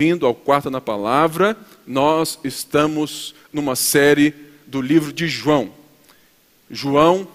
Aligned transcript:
Vindo 0.00 0.24
ao 0.24 0.34
quarto 0.34 0.70
na 0.70 0.80
palavra, 0.80 1.54
nós 1.86 2.38
estamos 2.42 3.34
numa 3.52 3.76
série 3.76 4.34
do 4.66 4.80
livro 4.80 5.12
de 5.12 5.28
João. 5.28 5.70
João, 6.70 7.28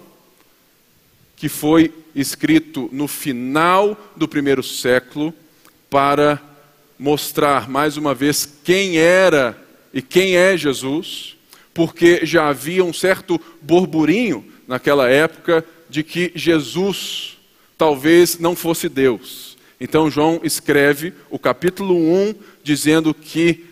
que 1.36 1.48
foi 1.48 1.94
escrito 2.12 2.88
no 2.90 3.06
final 3.06 3.96
do 4.16 4.26
primeiro 4.26 4.64
século 4.64 5.32
para 5.88 6.42
mostrar 6.98 7.70
mais 7.70 7.96
uma 7.96 8.12
vez 8.12 8.58
quem 8.64 8.98
era 8.98 9.56
e 9.94 10.02
quem 10.02 10.34
é 10.34 10.56
Jesus, 10.56 11.36
porque 11.72 12.26
já 12.26 12.48
havia 12.48 12.84
um 12.84 12.92
certo 12.92 13.40
burburinho 13.62 14.44
naquela 14.66 15.08
época 15.08 15.64
de 15.88 16.02
que 16.02 16.32
Jesus 16.34 17.38
talvez 17.78 18.40
não 18.40 18.56
fosse 18.56 18.88
Deus. 18.88 19.56
Então 19.80 20.10
João 20.10 20.40
escreve 20.42 21.12
o 21.30 21.38
capítulo 21.38 21.94
1 21.94 22.34
dizendo 22.66 23.14
que 23.14 23.64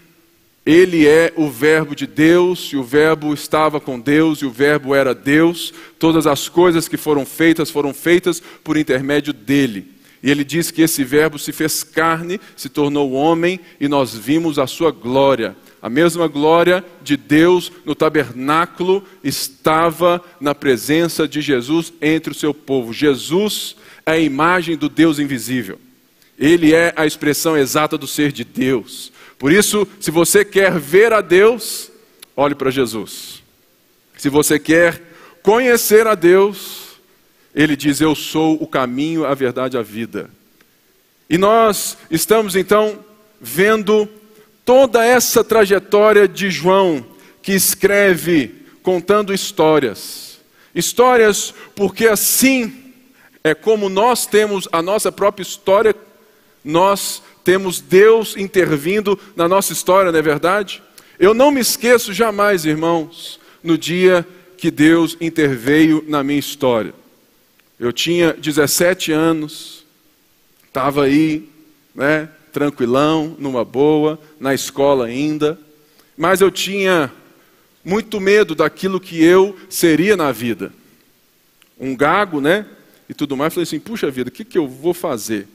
ele 0.64 1.06
é 1.06 1.32
o 1.36 1.50
Verbo 1.50 1.96
de 1.96 2.06
Deus, 2.06 2.70
e 2.72 2.76
o 2.76 2.82
Verbo 2.84 3.34
estava 3.34 3.80
com 3.80 3.98
Deus, 3.98 4.38
e 4.38 4.46
o 4.46 4.50
Verbo 4.50 4.94
era 4.94 5.12
Deus. 5.12 5.74
Todas 5.98 6.26
as 6.28 6.48
coisas 6.48 6.86
que 6.86 6.96
foram 6.96 7.26
feitas 7.26 7.70
foram 7.70 7.92
feitas 7.92 8.40
por 8.62 8.76
intermédio 8.76 9.32
dele. 9.32 9.92
E 10.22 10.30
ele 10.30 10.44
diz 10.44 10.70
que 10.70 10.80
esse 10.80 11.02
Verbo 11.02 11.38
se 11.38 11.52
fez 11.52 11.82
carne, 11.82 12.40
se 12.56 12.68
tornou 12.68 13.12
homem, 13.12 13.60
e 13.80 13.88
nós 13.88 14.14
vimos 14.14 14.58
a 14.58 14.66
sua 14.66 14.90
glória. 14.92 15.56
A 15.82 15.90
mesma 15.90 16.28
glória 16.28 16.82
de 17.02 17.16
Deus 17.16 17.70
no 17.84 17.94
tabernáculo 17.94 19.04
estava 19.22 20.22
na 20.40 20.54
presença 20.54 21.28
de 21.28 21.42
Jesus 21.42 21.92
entre 22.00 22.32
o 22.32 22.34
seu 22.34 22.54
povo. 22.54 22.92
Jesus 22.92 23.76
é 24.06 24.12
a 24.12 24.18
imagem 24.18 24.76
do 24.76 24.88
Deus 24.88 25.18
invisível. 25.18 25.78
Ele 26.38 26.74
é 26.74 26.92
a 26.96 27.06
expressão 27.06 27.56
exata 27.56 27.96
do 27.96 28.06
ser 28.06 28.32
de 28.32 28.44
Deus. 28.44 29.12
Por 29.38 29.52
isso, 29.52 29.86
se 30.00 30.10
você 30.10 30.44
quer 30.44 30.78
ver 30.78 31.12
a 31.12 31.20
Deus, 31.20 31.90
olhe 32.36 32.54
para 32.54 32.70
Jesus. 32.70 33.42
Se 34.16 34.28
você 34.28 34.58
quer 34.58 35.00
conhecer 35.42 36.06
a 36.06 36.14
Deus, 36.14 36.98
ele 37.54 37.76
diz: 37.76 38.00
Eu 38.00 38.14
sou 38.14 38.54
o 38.62 38.66
caminho, 38.66 39.24
a 39.24 39.34
verdade 39.34 39.76
a 39.76 39.82
vida. 39.82 40.30
E 41.28 41.38
nós 41.38 41.96
estamos 42.10 42.56
então 42.56 42.98
vendo 43.40 44.08
toda 44.64 45.04
essa 45.04 45.44
trajetória 45.44 46.26
de 46.26 46.50
João, 46.50 47.04
que 47.42 47.52
escreve 47.52 48.64
contando 48.82 49.32
histórias. 49.32 50.38
Histórias 50.74 51.54
porque 51.74 52.06
assim 52.06 52.92
é 53.42 53.54
como 53.54 53.88
nós 53.88 54.26
temos 54.26 54.66
a 54.72 54.80
nossa 54.80 55.12
própria 55.12 55.42
história, 55.42 55.94
nós 56.64 57.22
temos 57.44 57.80
Deus 57.80 58.36
intervindo 58.36 59.18
na 59.36 59.46
nossa 59.46 59.72
história, 59.72 60.10
não 60.10 60.18
é 60.18 60.22
verdade? 60.22 60.82
Eu 61.18 61.34
não 61.34 61.50
me 61.50 61.60
esqueço 61.60 62.12
jamais, 62.12 62.64
irmãos, 62.64 63.38
no 63.62 63.76
dia 63.76 64.26
que 64.56 64.70
Deus 64.70 65.16
interveio 65.20 66.02
na 66.08 66.24
minha 66.24 66.38
história. 66.38 66.94
Eu 67.78 67.92
tinha 67.92 68.32
17 68.32 69.12
anos, 69.12 69.84
estava 70.66 71.04
aí, 71.04 71.48
né, 71.94 72.28
tranquilão, 72.52 73.36
numa 73.38 73.64
boa, 73.64 74.18
na 74.40 74.54
escola 74.54 75.06
ainda, 75.06 75.58
mas 76.16 76.40
eu 76.40 76.50
tinha 76.50 77.12
muito 77.84 78.20
medo 78.20 78.54
daquilo 78.54 79.00
que 79.00 79.22
eu 79.22 79.56
seria 79.68 80.16
na 80.16 80.32
vida. 80.32 80.72
Um 81.78 81.94
gago, 81.94 82.40
né? 82.40 82.64
E 83.08 83.12
tudo 83.12 83.36
mais. 83.36 83.52
Falei 83.52 83.64
assim: 83.64 83.80
puxa 83.80 84.10
vida, 84.10 84.30
o 84.30 84.32
que, 84.32 84.44
que 84.44 84.56
eu 84.56 84.66
vou 84.66 84.94
fazer? 84.94 85.48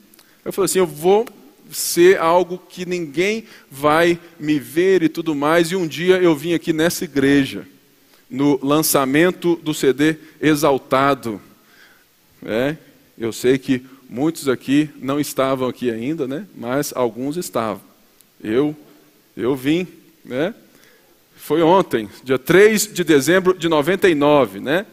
Eu 0.49 0.53
falei 0.53 0.65
assim: 0.65 0.79
eu 0.79 0.87
vou 0.87 1.27
ser 1.71 2.17
algo 2.17 2.57
que 2.57 2.83
ninguém 2.83 3.43
vai 3.69 4.19
me 4.39 4.57
ver 4.57 5.03
e 5.03 5.07
tudo 5.07 5.35
mais. 5.35 5.69
E 5.69 5.75
um 5.75 5.85
dia 5.85 6.17
eu 6.17 6.35
vim 6.35 6.55
aqui 6.55 6.73
nessa 6.73 7.03
igreja, 7.03 7.67
no 8.27 8.59
lançamento 8.65 9.57
do 9.57 9.75
CD 9.75 10.15
Exaltado. 10.41 11.39
É, 12.43 12.75
eu 13.15 13.31
sei 13.31 13.59
que 13.59 13.85
muitos 14.09 14.49
aqui 14.49 14.89
não 14.99 15.19
estavam 15.19 15.69
aqui 15.69 15.91
ainda, 15.91 16.27
né? 16.27 16.47
Mas 16.55 16.93
alguns 16.95 17.37
estavam. 17.37 17.83
Eu, 18.43 18.75
eu 19.37 19.55
vim, 19.55 19.85
né? 20.25 20.55
Foi 21.35 21.61
ontem, 21.61 22.09
dia 22.23 22.39
3 22.39 22.91
de 22.91 23.03
dezembro 23.03 23.55
de 23.55 23.69
99, 23.69 24.59
né? 24.59 24.87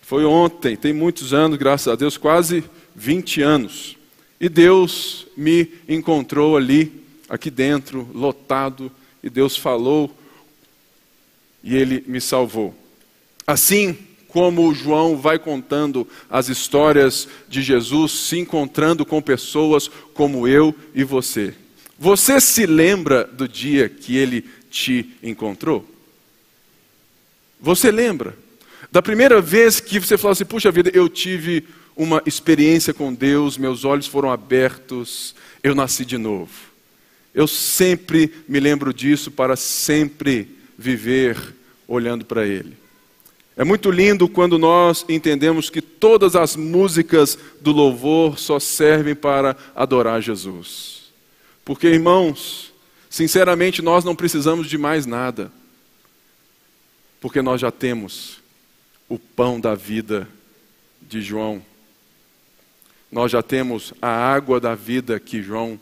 Foi 0.00 0.24
ontem, 0.24 0.74
tem 0.76 0.94
muitos 0.94 1.34
anos, 1.34 1.58
graças 1.58 1.88
a 1.88 1.94
Deus, 1.94 2.16
quase 2.16 2.64
20 2.96 3.42
anos. 3.42 3.98
E 4.44 4.48
Deus 4.50 5.26
me 5.34 5.72
encontrou 5.88 6.54
ali, 6.54 6.92
aqui 7.30 7.50
dentro, 7.50 8.06
lotado, 8.12 8.92
e 9.22 9.30
Deus 9.30 9.56
falou 9.56 10.14
e 11.62 11.74
ele 11.74 12.04
me 12.06 12.20
salvou. 12.20 12.74
Assim 13.46 13.96
como 14.28 14.74
João 14.74 15.16
vai 15.16 15.38
contando 15.38 16.06
as 16.28 16.50
histórias 16.50 17.26
de 17.48 17.62
Jesus, 17.62 18.12
se 18.12 18.38
encontrando 18.38 19.06
com 19.06 19.22
pessoas 19.22 19.88
como 20.12 20.46
eu 20.46 20.74
e 20.94 21.02
você. 21.04 21.54
Você 21.98 22.38
se 22.38 22.66
lembra 22.66 23.24
do 23.24 23.48
dia 23.48 23.88
que 23.88 24.14
ele 24.14 24.44
te 24.70 25.08
encontrou? 25.22 25.88
Você 27.58 27.90
lembra? 27.90 28.36
Da 28.92 29.00
primeira 29.00 29.40
vez 29.40 29.80
que 29.80 29.98
você 29.98 30.18
falou 30.18 30.32
assim: 30.32 30.44
puxa 30.44 30.70
vida, 30.70 30.90
eu 30.92 31.08
tive 31.08 31.64
uma 31.96 32.22
experiência 32.26 32.92
com 32.92 33.12
Deus, 33.12 33.56
meus 33.56 33.84
olhos 33.84 34.06
foram 34.06 34.30
abertos, 34.30 35.34
eu 35.62 35.74
nasci 35.74 36.04
de 36.04 36.18
novo. 36.18 36.52
Eu 37.34 37.46
sempre 37.46 38.32
me 38.48 38.60
lembro 38.60 38.92
disso 38.92 39.30
para 39.30 39.56
sempre 39.56 40.48
viver 40.78 41.54
olhando 41.86 42.24
para 42.24 42.46
Ele. 42.46 42.76
É 43.56 43.62
muito 43.62 43.90
lindo 43.90 44.28
quando 44.28 44.58
nós 44.58 45.04
entendemos 45.08 45.70
que 45.70 45.80
todas 45.80 46.34
as 46.34 46.56
músicas 46.56 47.38
do 47.60 47.70
louvor 47.70 48.38
só 48.38 48.58
servem 48.58 49.14
para 49.14 49.56
adorar 49.76 50.20
Jesus. 50.20 51.12
Porque, 51.64 51.86
irmãos, 51.86 52.72
sinceramente, 53.08 53.80
nós 53.80 54.04
não 54.04 54.16
precisamos 54.16 54.68
de 54.68 54.76
mais 54.76 55.06
nada. 55.06 55.52
Porque 57.20 57.40
nós 57.40 57.60
já 57.60 57.70
temos 57.70 58.40
o 59.08 59.18
pão 59.18 59.60
da 59.60 59.74
vida 59.76 60.28
de 61.00 61.22
João 61.22 61.62
nós 63.10 63.30
já 63.30 63.42
temos 63.42 63.92
a 64.00 64.08
água 64.08 64.60
da 64.60 64.74
vida 64.74 65.20
que 65.20 65.42
João 65.42 65.78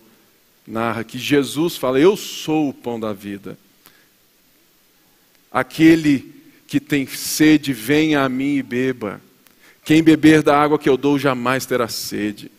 narra, 0.66 1.04
que 1.04 1.18
Jesus 1.18 1.76
fala: 1.76 1.98
Eu 1.98 2.16
sou 2.16 2.68
o 2.68 2.74
pão 2.74 2.98
da 2.98 3.12
vida. 3.12 3.58
Aquele 5.50 6.32
que 6.66 6.80
tem 6.80 7.06
sede, 7.06 7.72
venha 7.72 8.22
a 8.22 8.28
mim 8.28 8.56
e 8.56 8.62
beba. 8.62 9.20
Quem 9.84 10.02
beber 10.02 10.42
da 10.42 10.58
água 10.58 10.78
que 10.78 10.88
eu 10.88 10.96
dou 10.96 11.18
jamais 11.18 11.66
terá 11.66 11.88
sede. 11.88 12.50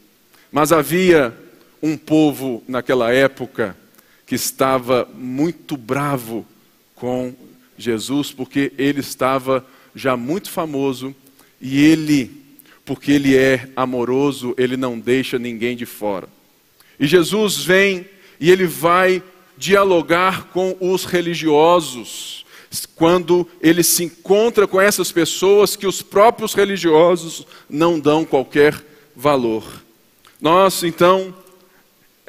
Mas 0.52 0.72
havia 0.72 1.36
um 1.82 1.98
povo 1.98 2.64
naquela 2.68 3.12
época 3.12 3.76
que 4.26 4.36
estava 4.36 5.10
muito 5.16 5.76
bravo 5.76 6.46
com 6.96 7.34
Jesus, 7.78 8.32
porque 8.32 8.72
ele 8.78 9.00
estava 9.00 9.66
já 9.96 10.16
muito 10.16 10.50
famoso 10.50 11.16
e 11.60 11.84
ele 11.84 12.43
porque 12.86 13.12
Ele 13.12 13.36
é 13.36 13.70
amoroso, 13.76 14.54
Ele 14.58 14.78
não 14.78 15.00
deixa 15.00 15.40
ninguém 15.40 15.76
de 15.76 15.86
fora. 15.86 16.28
E 17.00 17.08
Jesus 17.08 17.58
vem 17.58 18.08
e 18.40 18.52
Ele 18.52 18.68
vai 18.68 19.24
dialogar 19.58 20.46
com 20.46 20.76
os 20.80 21.06
religiosos, 21.06 22.46
quando 22.96 23.48
ele 23.62 23.84
se 23.84 24.04
encontra 24.04 24.68
com 24.68 24.82
essas 24.82 25.12
pessoas 25.12 25.76
que 25.76 25.86
os 25.86 26.02
próprios 26.02 26.54
religiosos 26.54 27.46
não 27.70 28.00
dão 28.00 28.26
qualquer 28.26 28.84
valor. 29.16 29.64
Nós, 30.42 30.84
então, 30.84 31.34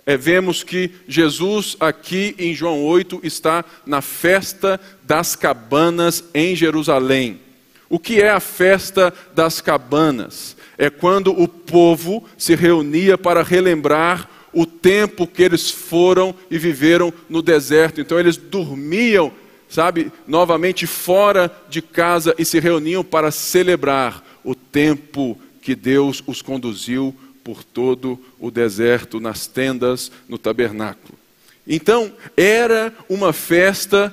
é, 0.06 0.16
vemos 0.16 0.62
que 0.62 0.90
Jesus, 1.08 1.76
aqui 1.80 2.34
em 2.38 2.54
João 2.54 2.84
8, 2.84 3.20
está 3.22 3.64
na 3.86 4.02
festa 4.02 4.78
das 5.02 5.34
cabanas 5.34 6.22
em 6.34 6.54
Jerusalém. 6.54 7.40
O 7.88 7.98
que 7.98 8.20
é 8.20 8.30
a 8.30 8.40
festa 8.40 9.12
das 9.34 9.60
cabanas? 9.60 10.56
É 10.76 10.90
quando 10.90 11.30
o 11.30 11.46
povo 11.46 12.24
se 12.36 12.54
reunia 12.54 13.16
para 13.16 13.42
relembrar 13.42 14.28
o 14.52 14.64
tempo 14.64 15.26
que 15.26 15.42
eles 15.42 15.70
foram 15.70 16.34
e 16.50 16.58
viveram 16.58 17.12
no 17.28 17.42
deserto. 17.42 18.00
Então 18.00 18.18
eles 18.18 18.36
dormiam, 18.36 19.32
sabe, 19.68 20.10
novamente 20.26 20.86
fora 20.86 21.50
de 21.68 21.82
casa 21.82 22.34
e 22.38 22.44
se 22.44 22.58
reuniam 22.58 23.04
para 23.04 23.30
celebrar 23.30 24.24
o 24.42 24.54
tempo 24.54 25.38
que 25.60 25.74
Deus 25.74 26.22
os 26.26 26.40
conduziu 26.40 27.14
por 27.42 27.62
todo 27.62 28.18
o 28.38 28.50
deserto, 28.50 29.20
nas 29.20 29.46
tendas, 29.46 30.10
no 30.28 30.38
tabernáculo. 30.38 31.18
Então, 31.66 32.12
era 32.36 32.92
uma 33.08 33.32
festa 33.32 34.12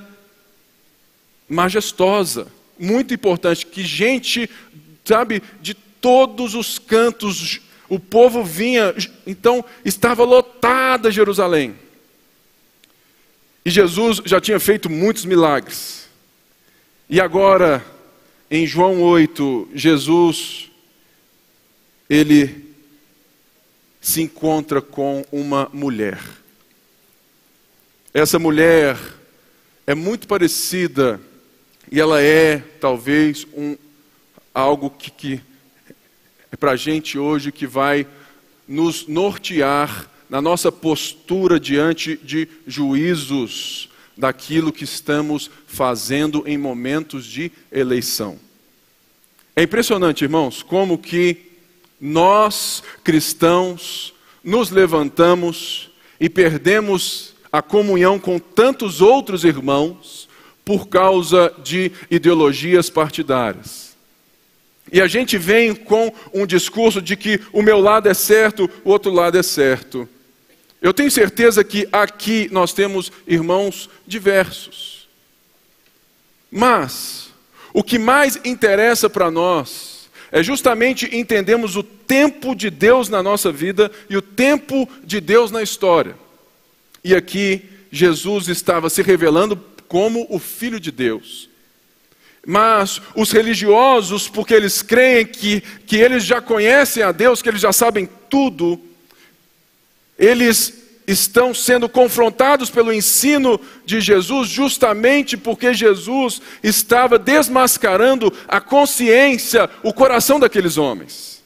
majestosa 1.47 2.47
muito 2.81 3.13
importante, 3.13 3.65
que 3.65 3.83
gente, 3.83 4.49
sabe, 5.05 5.43
de 5.61 5.75
todos 5.75 6.55
os 6.55 6.79
cantos, 6.79 7.61
o 7.87 7.99
povo 7.99 8.43
vinha, 8.43 8.95
então 9.27 9.63
estava 9.85 10.23
lotada 10.23 11.11
Jerusalém. 11.11 11.75
E 13.63 13.69
Jesus 13.69 14.21
já 14.25 14.41
tinha 14.41 14.59
feito 14.59 14.89
muitos 14.89 15.23
milagres. 15.25 16.09
E 17.07 17.21
agora, 17.21 17.85
em 18.49 18.65
João 18.65 19.01
8, 19.01 19.69
Jesus, 19.75 20.71
ele 22.09 22.73
se 24.01 24.21
encontra 24.21 24.81
com 24.81 25.23
uma 25.31 25.69
mulher. 25.71 26.19
Essa 28.13 28.39
mulher 28.39 28.97
é 29.85 29.93
muito 29.93 30.27
parecida 30.27 31.21
e 31.91 31.99
ela 31.99 32.21
é 32.21 32.59
talvez 32.79 33.45
um 33.53 33.75
algo 34.53 34.89
que, 34.89 35.11
que 35.11 35.41
é 36.49 36.55
para 36.55 36.71
a 36.71 36.75
gente 36.77 37.19
hoje 37.19 37.51
que 37.51 37.67
vai 37.67 38.07
nos 38.65 39.07
nortear 39.07 40.09
na 40.29 40.41
nossa 40.41 40.71
postura 40.71 41.59
diante 41.59 42.15
de 42.23 42.47
juízos 42.65 43.89
daquilo 44.15 44.71
que 44.71 44.85
estamos 44.85 45.51
fazendo 45.67 46.43
em 46.45 46.57
momentos 46.57 47.25
de 47.25 47.51
eleição. 47.69 48.39
É 49.53 49.63
impressionante, 49.63 50.23
irmãos, 50.23 50.63
como 50.63 50.97
que 50.97 51.51
nós 51.99 52.81
cristãos 53.03 54.13
nos 54.41 54.69
levantamos 54.69 55.91
e 56.19 56.29
perdemos 56.29 57.33
a 57.51 57.61
comunhão 57.61 58.17
com 58.17 58.39
tantos 58.39 59.01
outros 59.01 59.43
irmãos 59.43 60.29
por 60.63 60.87
causa 60.87 61.53
de 61.63 61.91
ideologias 62.09 62.89
partidárias. 62.89 63.95
E 64.91 64.99
a 64.99 65.07
gente 65.07 65.37
vem 65.37 65.73
com 65.73 66.13
um 66.33 66.45
discurso 66.45 67.01
de 67.01 67.15
que 67.15 67.39
o 67.53 67.61
meu 67.61 67.79
lado 67.79 68.09
é 68.09 68.13
certo, 68.13 68.69
o 68.83 68.89
outro 68.89 69.11
lado 69.11 69.37
é 69.37 69.43
certo. 69.43 70.07
Eu 70.81 70.93
tenho 70.93 71.11
certeza 71.11 71.63
que 71.63 71.87
aqui 71.91 72.49
nós 72.51 72.73
temos 72.73 73.11
irmãos 73.27 73.89
diversos. 74.05 75.07
Mas, 76.49 77.29
o 77.73 77.83
que 77.83 77.97
mais 77.97 78.37
interessa 78.43 79.09
para 79.09 79.31
nós 79.31 80.09
é 80.31 80.41
justamente 80.41 81.15
entendermos 81.15 81.75
o 81.75 81.83
tempo 81.83 82.55
de 82.55 82.69
Deus 82.69 83.07
na 83.09 83.21
nossa 83.21 83.51
vida 83.51 83.91
e 84.09 84.17
o 84.17 84.21
tempo 84.21 84.89
de 85.03 85.21
Deus 85.21 85.51
na 85.51 85.61
história. 85.61 86.15
E 87.03 87.15
aqui, 87.15 87.63
Jesus 87.91 88.47
estava 88.47 88.89
se 88.89 89.01
revelando 89.01 89.55
como 89.91 90.25
o 90.29 90.39
Filho 90.39 90.79
de 90.79 90.89
Deus. 90.89 91.49
Mas 92.47 93.01
os 93.13 93.29
religiosos, 93.29 94.29
porque 94.29 94.53
eles 94.53 94.81
creem 94.81 95.25
que, 95.25 95.59
que 95.85 95.97
eles 95.97 96.23
já 96.23 96.39
conhecem 96.39 97.03
a 97.03 97.11
Deus, 97.11 97.41
que 97.41 97.49
eles 97.49 97.59
já 97.59 97.73
sabem 97.73 98.07
tudo, 98.29 98.79
eles 100.17 100.81
estão 101.05 101.53
sendo 101.53 101.89
confrontados 101.89 102.69
pelo 102.69 102.93
ensino 102.93 103.59
de 103.85 103.99
Jesus, 103.99 104.47
justamente 104.47 105.35
porque 105.35 105.73
Jesus 105.73 106.41
estava 106.63 107.19
desmascarando 107.19 108.31
a 108.47 108.61
consciência, 108.61 109.69
o 109.83 109.91
coração 109.91 110.39
daqueles 110.39 110.77
homens. 110.77 111.43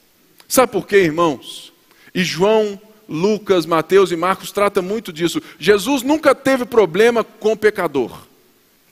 Sabe 0.48 0.72
por 0.72 0.86
quê, 0.86 0.98
irmãos? 0.98 1.74
E 2.14 2.24
João 2.24 2.80
Lucas, 3.10 3.66
Mateus 3.66 4.12
e 4.12 4.16
Marcos 4.16 4.52
tratam 4.52 4.84
muito 4.84 5.12
disso. 5.12 5.42
Jesus 5.58 6.04
nunca 6.04 6.36
teve 6.36 6.64
problema 6.64 7.24
com 7.24 7.54
o 7.54 7.58
pecador. 7.58 8.35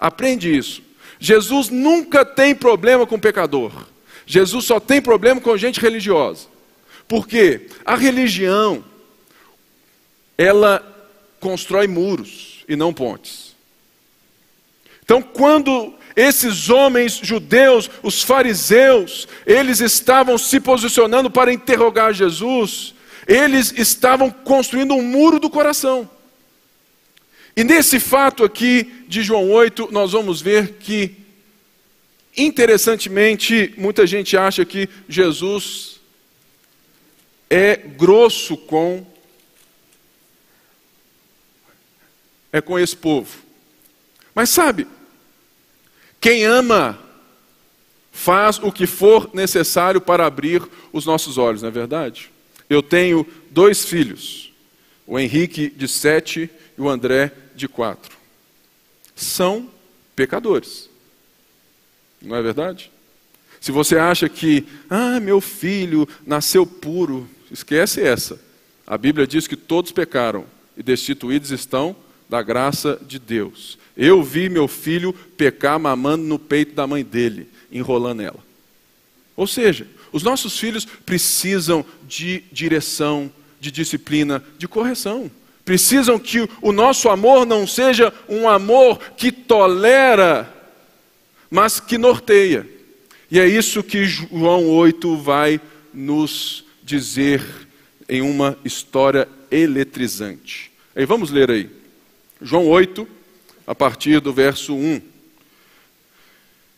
Aprende 0.04 0.54
isso. 0.54 0.82
Jesus 1.18 1.70
nunca 1.70 2.26
tem 2.26 2.54
problema 2.54 3.08
com 3.08 3.18
pecador. 3.18 3.72
Jesus 4.26 4.66
só 4.66 4.78
tem 4.78 5.02
problema 5.02 5.40
com 5.40 5.56
gente 5.56 5.80
religiosa. 5.80 6.48
Por 7.08 7.26
quê? 7.26 7.70
A 7.86 7.96
religião, 7.96 8.84
ela 10.38 10.86
constrói 11.40 11.88
muros 11.88 12.66
e 12.68 12.76
não 12.76 12.94
pontes. 12.94 13.56
Então, 15.06 15.22
quando 15.22 15.94
esses 16.18 16.70
homens 16.70 17.22
judeus, 17.24 17.90
os 18.04 18.22
fariseus, 18.24 19.26
eles 19.46 19.80
estavam 19.80 20.38
se 20.38 20.60
posicionando 20.60 21.32
para 21.32 21.54
interrogar 21.54 22.14
Jesus, 22.14 22.94
eles 23.26 23.74
estavam 23.78 24.30
construindo 24.30 24.96
um 24.96 25.02
muro 25.02 25.40
do 25.40 25.50
coração. 25.50 26.10
E 27.56 27.64
nesse 27.64 28.00
fato 28.00 28.44
aqui 28.44 29.06
de 29.08 29.22
João 29.22 29.52
8, 29.52 29.90
nós 29.92 30.12
vamos 30.12 30.42
ver 30.42 30.74
que, 30.80 31.16
interessantemente, 32.36 33.74
muita 33.78 34.08
gente 34.08 34.36
acha 34.36 34.66
que 34.66 34.90
Jesus 35.08 36.02
é 37.50 37.76
grosso 37.76 38.58
com 38.58 39.06
é 42.52 42.62
com 42.62 42.78
esse 42.78 42.96
povo. 42.96 43.44
Mas 44.34 44.50
sabe, 44.50 44.88
quem 46.22 46.46
ama 46.46 47.00
faz 48.12 48.60
o 48.60 48.72
que 48.72 48.86
for 48.86 49.30
necessário 49.34 50.00
para 50.00 50.26
abrir 50.26 50.62
os 50.92 51.06
nossos 51.06 51.38
olhos, 51.38 51.62
não 51.62 51.70
é 51.70 51.72
verdade? 51.72 52.32
Eu 52.70 52.82
tenho 52.82 53.28
dois 53.50 53.84
filhos, 53.86 54.54
o 55.06 55.20
Henrique 55.20 55.70
de 55.70 55.88
sete 55.88 56.50
e 56.78 56.82
o 56.82 56.90
André 56.90 57.32
de 57.56 57.68
quatro. 57.68 58.18
São 59.16 59.70
pecadores. 60.16 60.90
Não 62.22 62.36
é 62.36 62.42
verdade? 62.42 62.92
Se 63.60 63.72
você 63.72 63.98
acha 63.98 64.28
que, 64.28 64.66
ah, 64.90 65.20
meu 65.20 65.40
filho 65.40 66.08
nasceu 66.26 66.66
puro, 66.66 67.30
esquece 67.52 68.02
essa. 68.02 68.40
A 68.86 68.98
Bíblia 68.98 69.26
diz 69.26 69.48
que 69.48 69.56
todos 69.56 69.92
pecaram 69.92 70.46
e 70.76 70.84
destituídos 70.84 71.52
estão 71.52 71.96
da 72.30 72.42
graça 72.42 73.00
de 73.06 73.20
Deus. 73.20 73.78
Eu 73.96 74.24
vi 74.24 74.50
meu 74.50 74.68
filho 74.68 75.14
pecar 75.14 75.80
mamando 75.80 76.24
no 76.24 76.40
peito 76.40 76.74
da 76.74 76.88
mãe 76.88 77.04
dele, 77.04 77.48
enrolando 77.72 78.22
ela. 78.22 78.44
Ou 79.36 79.48
seja, 79.48 79.88
os 80.12 80.24
nossos 80.24 80.60
filhos 80.60 80.86
precisam 80.86 81.86
de 82.08 82.44
direção, 82.52 83.32
de 83.60 83.72
disciplina, 83.72 84.44
de 84.58 84.68
correção. 84.68 85.30
Precisam 85.66 86.20
que 86.20 86.48
o 86.62 86.72
nosso 86.72 87.10
amor 87.10 87.46
não 87.46 87.66
seja 87.66 88.14
um 88.28 88.50
amor 88.50 89.00
que 89.16 89.32
tolera, 89.32 90.54
mas 91.50 91.80
que 91.80 91.98
norteia. 91.98 92.68
E 93.32 93.40
é 93.40 93.48
isso 93.48 93.82
que 93.82 94.06
João 94.06 94.68
8 94.70 95.18
vai 95.18 95.60
nos 95.94 96.66
dizer 96.84 97.42
em 98.10 98.22
uma 98.22 98.58
história 98.66 99.28
eletrizante. 99.50 100.72
Aí 100.96 101.06
vamos 101.06 101.32
ler 101.32 101.50
aí. 101.50 101.70
João 102.42 102.68
8, 102.68 103.08
a 103.66 103.74
partir 103.74 104.20
do 104.20 104.34
verso 104.34 104.76
1. 104.76 105.02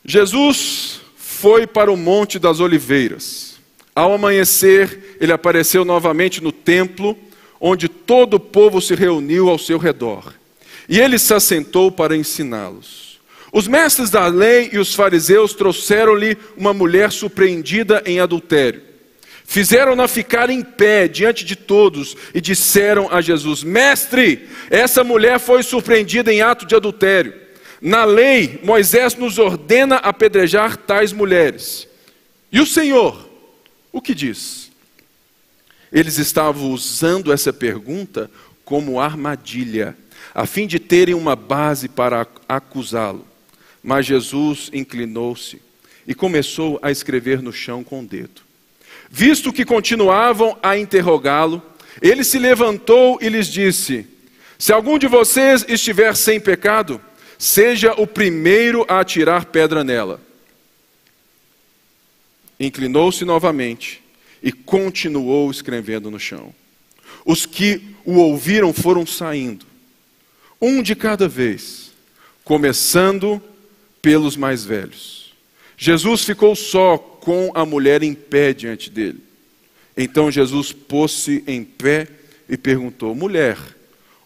Jesus 0.04 1.00
foi 1.16 1.66
para 1.66 1.90
o 1.90 1.96
Monte 1.96 2.38
das 2.38 2.60
Oliveiras. 2.60 3.58
Ao 3.94 4.12
amanhecer, 4.12 5.16
ele 5.20 5.32
apareceu 5.32 5.84
novamente 5.84 6.40
no 6.42 6.52
templo 6.52 7.18
onde 7.60 7.88
todo 7.88 8.34
o 8.34 8.40
povo 8.40 8.80
se 8.80 8.94
reuniu 8.94 9.48
ao 9.48 9.58
seu 9.58 9.78
redor. 9.78 10.34
E 10.88 11.00
ele 11.00 11.18
se 11.18 11.34
assentou 11.34 11.90
para 11.90 12.16
ensiná-los. 12.16 13.18
Os 13.52 13.66
mestres 13.66 14.10
da 14.10 14.26
lei 14.26 14.70
e 14.72 14.78
os 14.78 14.94
fariseus 14.94 15.54
trouxeram-lhe 15.54 16.36
uma 16.56 16.74
mulher 16.74 17.10
surpreendida 17.10 18.02
em 18.04 18.20
adultério. 18.20 18.82
Fizeram-na 19.46 20.08
ficar 20.08 20.50
em 20.50 20.60
pé 20.60 21.06
diante 21.06 21.44
de 21.44 21.54
todos 21.54 22.16
e 22.34 22.40
disseram 22.40 23.08
a 23.10 23.20
Jesus: 23.20 23.62
Mestre, 23.62 24.48
essa 24.68 25.04
mulher 25.04 25.38
foi 25.38 25.62
surpreendida 25.62 26.32
em 26.32 26.42
ato 26.42 26.66
de 26.66 26.74
adultério. 26.74 27.32
Na 27.80 28.04
lei, 28.04 28.58
Moisés 28.64 29.14
nos 29.14 29.38
ordena 29.38 29.96
apedrejar 29.96 30.76
tais 30.76 31.12
mulheres. 31.12 31.86
E 32.50 32.60
o 32.60 32.66
Senhor, 32.66 33.28
o 33.92 34.00
que 34.00 34.14
diz? 34.14 34.65
Eles 35.92 36.18
estavam 36.18 36.70
usando 36.70 37.32
essa 37.32 37.52
pergunta 37.52 38.30
como 38.64 39.00
armadilha, 39.00 39.96
a 40.34 40.44
fim 40.44 40.66
de 40.66 40.78
terem 40.78 41.14
uma 41.14 41.36
base 41.36 41.88
para 41.88 42.26
acusá-lo. 42.48 43.26
Mas 43.82 44.06
Jesus 44.06 44.68
inclinou-se 44.72 45.62
e 46.06 46.14
começou 46.14 46.78
a 46.82 46.90
escrever 46.90 47.40
no 47.40 47.52
chão 47.52 47.84
com 47.84 48.00
o 48.00 48.06
dedo. 48.06 48.42
Visto 49.08 49.52
que 49.52 49.64
continuavam 49.64 50.58
a 50.62 50.76
interrogá-lo, 50.76 51.62
ele 52.02 52.24
se 52.24 52.38
levantou 52.38 53.18
e 53.22 53.28
lhes 53.28 53.46
disse: 53.46 54.06
Se 54.58 54.72
algum 54.72 54.98
de 54.98 55.06
vocês 55.06 55.64
estiver 55.68 56.16
sem 56.16 56.40
pecado, 56.40 57.00
seja 57.38 57.94
o 57.94 58.06
primeiro 58.06 58.84
a 58.88 59.00
atirar 59.00 59.46
pedra 59.46 59.84
nela. 59.84 60.20
Inclinou-se 62.58 63.24
novamente 63.24 64.02
e 64.46 64.52
continuou 64.52 65.50
escrevendo 65.50 66.08
no 66.08 66.20
chão. 66.20 66.54
Os 67.24 67.44
que 67.44 67.82
o 68.04 68.12
ouviram 68.12 68.72
foram 68.72 69.04
saindo, 69.04 69.66
um 70.62 70.80
de 70.84 70.94
cada 70.94 71.26
vez, 71.26 71.90
começando 72.44 73.42
pelos 74.00 74.36
mais 74.36 74.64
velhos. 74.64 75.34
Jesus 75.76 76.22
ficou 76.22 76.54
só 76.54 76.96
com 76.96 77.50
a 77.56 77.66
mulher 77.66 78.04
em 78.04 78.14
pé 78.14 78.52
diante 78.52 78.88
dele. 78.88 79.18
Então 79.96 80.30
Jesus 80.30 80.70
pôs-se 80.70 81.42
em 81.44 81.64
pé 81.64 82.06
e 82.48 82.56
perguntou: 82.56 83.16
Mulher, 83.16 83.58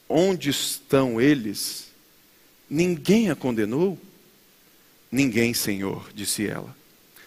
onde 0.06 0.50
estão 0.50 1.18
eles? 1.18 1.90
ninguém 2.68 3.30
a 3.30 3.34
condenou? 3.34 3.98
Ninguém, 5.10 5.54
Senhor, 5.54 6.10
disse 6.14 6.46
ela. 6.46 6.76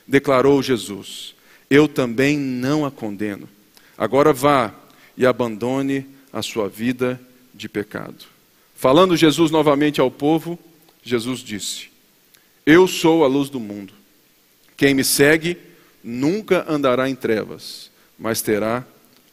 Declarou 0.08 0.62
Jesus: 0.62 1.34
Eu 1.74 1.88
também 1.88 2.38
não 2.38 2.86
a 2.86 2.92
condeno. 2.92 3.50
Agora 3.98 4.32
vá 4.32 4.72
e 5.18 5.26
abandone 5.26 6.06
a 6.32 6.44
sua 6.44 6.70
vida 6.70 7.20
de 7.52 7.68
pecado. 7.68 8.26
Falando 8.76 9.18
Jesus 9.18 9.50
novamente 9.50 10.00
ao 10.00 10.12
povo, 10.12 10.60
Jesus 11.02 11.40
disse: 11.40 11.90
Eu 12.64 12.88
sou 12.88 13.24
a 13.24 13.28
luz 13.28 13.50
do 13.50 13.60
mundo. 13.60 13.92
Quem 14.78 14.94
me 14.94 15.04
segue 15.04 15.58
nunca 16.04 16.64
andará 16.72 17.10
em 17.10 17.16
trevas, 17.16 17.90
mas 18.20 18.40
terá 18.44 18.86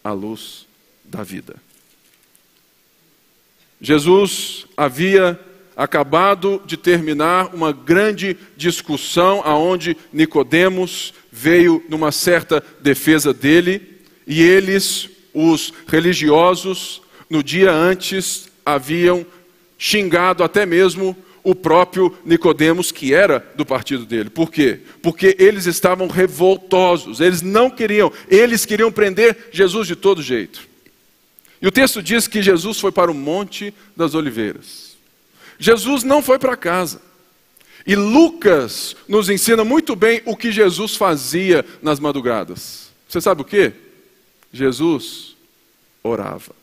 a 0.02 0.12
luz 0.12 0.66
da 1.04 1.22
vida. 1.22 1.56
Jesus 3.78 4.64
havia 4.74 5.38
acabado 5.80 6.60
de 6.66 6.76
terminar 6.76 7.54
uma 7.54 7.72
grande 7.72 8.36
discussão 8.54 9.40
aonde 9.42 9.96
Nicodemos 10.12 11.14
veio 11.32 11.82
numa 11.88 12.12
certa 12.12 12.62
defesa 12.82 13.32
dele 13.32 14.02
e 14.26 14.42
eles, 14.42 15.08
os 15.32 15.72
religiosos, 15.88 17.00
no 17.30 17.42
dia 17.42 17.72
antes 17.72 18.50
haviam 18.64 19.24
xingado 19.78 20.44
até 20.44 20.66
mesmo 20.66 21.16
o 21.42 21.54
próprio 21.54 22.14
Nicodemos, 22.26 22.92
que 22.92 23.14
era 23.14 23.42
do 23.56 23.64
partido 23.64 24.04
dele. 24.04 24.28
Por 24.28 24.50
quê? 24.50 24.80
Porque 25.02 25.34
eles 25.38 25.64
estavam 25.64 26.08
revoltosos, 26.08 27.20
eles 27.20 27.40
não 27.40 27.70
queriam, 27.70 28.12
eles 28.28 28.66
queriam 28.66 28.92
prender 28.92 29.48
Jesus 29.50 29.88
de 29.88 29.96
todo 29.96 30.22
jeito. 30.22 30.60
E 31.62 31.66
o 31.66 31.72
texto 31.72 32.02
diz 32.02 32.28
que 32.28 32.42
Jesus 32.42 32.78
foi 32.78 32.92
para 32.92 33.10
o 33.10 33.14
Monte 33.14 33.72
das 33.96 34.14
Oliveiras. 34.14 34.89
Jesus 35.60 36.02
não 36.02 36.22
foi 36.22 36.38
para 36.38 36.56
casa. 36.56 37.02
E 37.86 37.94
Lucas 37.94 38.96
nos 39.06 39.28
ensina 39.28 39.62
muito 39.62 39.94
bem 39.94 40.22
o 40.24 40.34
que 40.34 40.50
Jesus 40.50 40.96
fazia 40.96 41.64
nas 41.82 42.00
madrugadas. 42.00 42.90
Você 43.06 43.20
sabe 43.20 43.42
o 43.42 43.44
que? 43.44 43.72
Jesus 44.52 45.36
orava. 46.02 46.54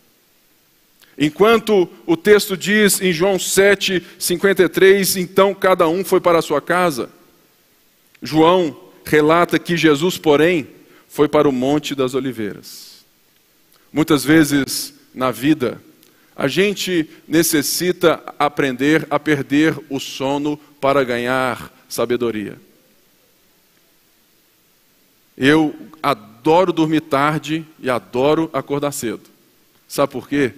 Enquanto 1.18 1.88
o 2.06 2.18
texto 2.18 2.58
diz 2.58 3.00
em 3.02 3.12
João 3.12 3.40
7, 3.40 4.04
53, 4.18 5.18
então 5.18 5.54
cada 5.54 5.88
um 5.88 6.04
foi 6.04 6.20
para 6.20 6.40
a 6.40 6.44
sua 6.44 6.62
casa. 6.62 7.10
João 8.22 8.76
relata 9.06 9.60
que 9.60 9.78
Jesus, 9.78 10.18
porém, 10.18 10.68
foi 11.08 11.28
para 11.28 11.48
o 11.48 11.52
Monte 11.52 11.94
das 11.94 12.14
Oliveiras. 12.14 13.06
Muitas 13.92 14.24
vezes 14.24 14.94
na 15.14 15.32
vida, 15.32 15.82
a 16.38 16.48
gente 16.48 17.10
necessita 17.28 18.24
aprender 18.38 19.06
a 19.10 19.20
perder 19.20 19.78
o 19.90 20.00
sono 20.00 20.56
para 20.80 21.04
ganhar 21.04 21.74
sabedoria. 21.90 22.58
Eu 25.36 25.76
adoro 26.02 26.72
dormir 26.72 27.02
tarde 27.02 27.66
e 27.80 27.90
adoro 27.90 28.50
acordar 28.54 28.92
cedo. 28.92 29.24
Sabe 29.88 30.12
por 30.12 30.30
quê? 30.30 30.54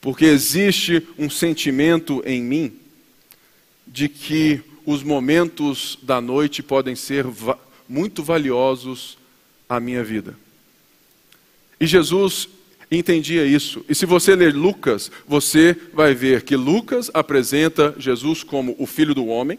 porque 0.00 0.24
existe 0.24 1.06
um 1.18 1.28
sentimento 1.28 2.22
em 2.24 2.42
mim 2.42 2.72
de 3.86 4.08
que 4.08 4.62
os 4.86 5.02
momentos 5.02 5.98
da 6.02 6.20
noite 6.20 6.62
podem 6.62 6.96
ser 6.96 7.24
va 7.24 7.58
muito 7.88 8.22
valiosos 8.22 9.18
à 9.68 9.78
minha 9.78 10.02
vida. 10.02 10.36
E 11.78 11.86
Jesus 11.86 12.48
entendia 12.90 13.44
isso. 13.46 13.84
E 13.88 13.94
se 13.94 14.04
você 14.04 14.34
ler 14.34 14.54
Lucas, 14.54 15.10
você 15.26 15.76
vai 15.92 16.14
ver 16.14 16.42
que 16.42 16.56
Lucas 16.56 17.10
apresenta 17.14 17.94
Jesus 17.98 18.42
como 18.42 18.74
o 18.78 18.86
filho 18.86 19.14
do 19.14 19.26
homem 19.26 19.58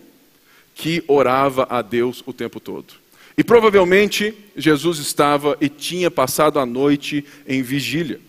que 0.76 1.04
orava 1.08 1.68
a 1.70 1.82
Deus 1.82 2.24
o 2.26 2.34
tempo 2.34 2.60
todo. 2.60 2.94
E 3.38 3.44
provavelmente 3.44 4.34
Jesus 4.56 5.00
estava 5.00 5.58
e 5.62 5.70
tinha 5.70 6.12
passado 6.12 6.60
a 6.60 6.66
noite 6.66 7.24
em 7.48 7.62
vigília. 7.62 8.20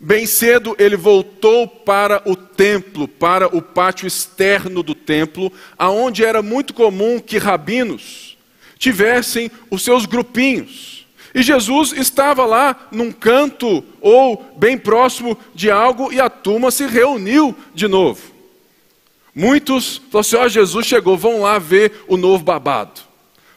Bem 0.00 0.26
cedo 0.26 0.74
ele 0.80 0.96
voltou 0.96 1.68
para 1.68 2.22
o 2.28 2.34
templo, 2.34 3.06
para 3.06 3.54
o 3.54 3.62
pátio 3.62 4.06
externo 4.06 4.82
do 4.82 4.96
templo, 4.96 5.52
aonde 5.78 6.24
era 6.24 6.42
muito 6.42 6.74
comum 6.74 7.20
que 7.20 7.38
rabinos 7.38 8.36
tivessem 8.78 9.48
os 9.70 9.82
seus 9.82 10.06
grupinhos. 10.06 10.91
E 11.34 11.42
Jesus 11.42 11.92
estava 11.92 12.44
lá 12.44 12.88
num 12.90 13.10
canto 13.10 13.82
ou 14.00 14.44
bem 14.56 14.76
próximo 14.76 15.38
de 15.54 15.70
algo 15.70 16.12
e 16.12 16.20
a 16.20 16.28
turma 16.28 16.70
se 16.70 16.86
reuniu 16.86 17.56
de 17.74 17.88
novo. 17.88 18.20
Muitos 19.34 19.96
falaram 20.10 20.20
assim: 20.20 20.36
Ó, 20.36 20.44
oh, 20.44 20.48
Jesus 20.48 20.86
chegou, 20.86 21.16
vão 21.16 21.40
lá 21.40 21.58
ver 21.58 22.04
o 22.06 22.16
novo 22.16 22.44
babado. 22.44 23.00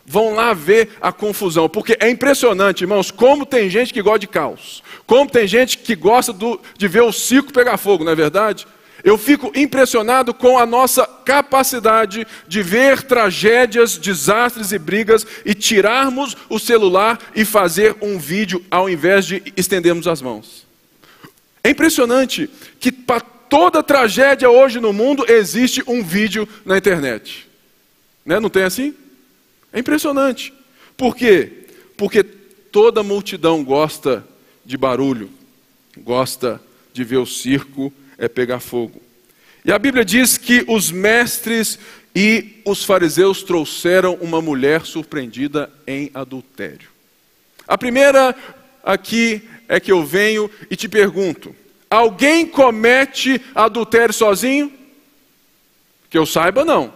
Vão 0.06 0.36
lá 0.36 0.54
ver 0.54 0.90
a 1.02 1.12
confusão, 1.12 1.68
porque 1.68 1.98
é 2.00 2.10
impressionante, 2.10 2.82
irmãos, 2.82 3.10
como 3.10 3.44
tem 3.44 3.68
gente 3.72 3.92
que 3.92 4.04
gosta 4.04 4.20
de 4.20 4.28
caos, 4.28 4.84
como 5.08 5.28
tem 5.28 5.48
gente 5.48 5.80
que 5.80 5.96
gosta 5.96 6.32
do, 6.32 6.62
de 6.78 6.88
ver 6.88 7.02
o 7.02 7.12
circo 7.12 7.52
pegar 7.52 7.76
fogo, 7.78 8.04
não 8.04 8.12
é 8.12 8.16
verdade? 8.16 8.68
Eu 9.06 9.20
fico 9.20 9.52
impressionado 9.54 10.34
com 10.34 10.58
a 10.58 10.66
nossa 10.66 11.06
capacidade 11.06 12.26
de 12.48 12.64
ver 12.64 13.04
tragédias, 13.04 14.00
desastres 14.00 14.72
e 14.72 14.80
brigas 14.80 15.28
e 15.46 15.54
tirarmos 15.54 16.36
o 16.50 16.58
celular 16.58 17.20
e 17.36 17.46
fazer 17.46 17.96
um 18.02 18.18
vídeo 18.18 18.66
ao 18.72 18.90
invés 18.90 19.28
de 19.28 19.44
estendermos 19.56 20.08
as 20.08 20.24
mãos. 20.24 20.66
É 21.64 21.70
impressionante 21.70 22.50
que 22.80 22.92
para 22.92 23.20
toda 23.22 23.84
tragédia 23.84 24.50
hoje 24.50 24.80
no 24.80 24.92
mundo 24.92 25.24
existe 25.30 25.84
um 25.86 26.04
vídeo 26.04 26.50
na 26.66 26.76
internet. 26.76 27.48
Né? 28.26 28.40
Não 28.40 28.50
tem 28.50 28.64
assim? 28.64 28.96
É 29.72 29.82
impressionante. 29.82 30.52
Por 30.98 31.16
quê? 31.16 31.68
Porque 31.96 32.24
toda 32.24 33.04
multidão 33.04 33.64
gosta 33.64 34.26
de 34.66 34.76
barulho, 34.78 35.30
gosta 35.96 36.60
de 36.92 37.04
ver 37.04 37.18
o 37.18 37.26
circo 37.28 37.94
é 38.18 38.28
pegar 38.28 38.60
fogo. 38.60 39.02
E 39.64 39.72
a 39.72 39.80
Bíblia 39.80 40.06
diz 40.06 40.38
que 40.38 40.64
os 40.68 40.92
mestres 40.92 41.80
e 42.16 42.62
os 42.64 42.84
fariseus 42.84 43.44
trouxeram 43.44 44.16
uma 44.22 44.42
mulher 44.42 44.86
surpreendida 44.86 45.72
em 45.86 46.10
adultério. 46.14 46.90
A 47.68 47.78
primeira 47.78 48.36
aqui 48.84 49.42
é 49.68 49.80
que 49.80 49.92
eu 49.92 50.06
venho 50.06 50.50
e 50.70 50.76
te 50.76 50.88
pergunto: 50.88 51.56
alguém 51.90 52.46
comete 52.46 53.42
adultério 53.54 54.14
sozinho? 54.14 54.72
Que 56.10 56.18
eu 56.18 56.26
saiba, 56.26 56.64
não. 56.64 56.94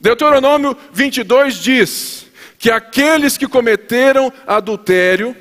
Deuteronômio 0.00 0.76
22 0.92 1.54
diz 1.56 2.26
que 2.58 2.70
aqueles 2.70 3.38
que 3.38 3.46
cometeram 3.46 4.32
adultério 4.46 5.36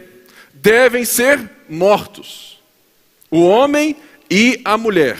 devem 0.53 1.05
ser 1.05 1.50
mortos, 1.67 2.59
o 3.31 3.41
homem 3.41 3.95
e 4.29 4.62
a 4.63 4.77
mulher. 4.77 5.17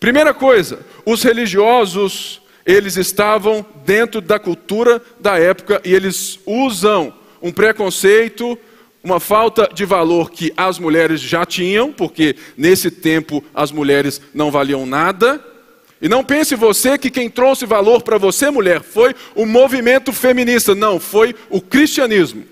Primeira 0.00 0.34
coisa, 0.34 0.80
os 1.06 1.22
religiosos, 1.22 2.40
eles 2.66 2.96
estavam 2.96 3.64
dentro 3.84 4.20
da 4.20 4.38
cultura 4.38 5.00
da 5.20 5.38
época 5.38 5.80
e 5.84 5.94
eles 5.94 6.38
usam 6.44 7.14
um 7.40 7.52
preconceito, 7.52 8.58
uma 9.02 9.20
falta 9.20 9.68
de 9.72 9.84
valor 9.84 10.30
que 10.30 10.52
as 10.56 10.78
mulheres 10.78 11.20
já 11.20 11.44
tinham, 11.44 11.92
porque 11.92 12.36
nesse 12.56 12.90
tempo 12.90 13.44
as 13.54 13.70
mulheres 13.70 14.20
não 14.34 14.50
valiam 14.50 14.86
nada 14.86 15.42
e 16.04 16.08
não 16.08 16.22
pense 16.22 16.54
você 16.54 16.98
que 16.98 17.10
quem 17.10 17.30
trouxe 17.30 17.64
valor 17.64 18.02
para 18.02 18.18
você, 18.18 18.50
mulher, 18.50 18.82
foi 18.82 19.14
o 19.34 19.46
movimento 19.46 20.12
feminista. 20.12 20.74
Não, 20.74 21.00
foi 21.00 21.34
o 21.48 21.62
cristianismo. 21.62 22.44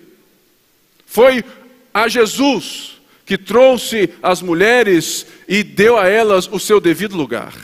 Foi 1.05 1.45
a 1.93 2.09
Jesus 2.09 2.93
que 3.25 3.39
trouxe 3.39 4.11
as 4.23 4.43
mulheres 4.43 5.27
e 5.49 5.63
deu 5.63 5.97
a 5.97 6.09
elas 6.09 6.49
o 6.51 6.59
seu 6.59 6.81
devido 6.81 7.17
lugar. 7.17 7.55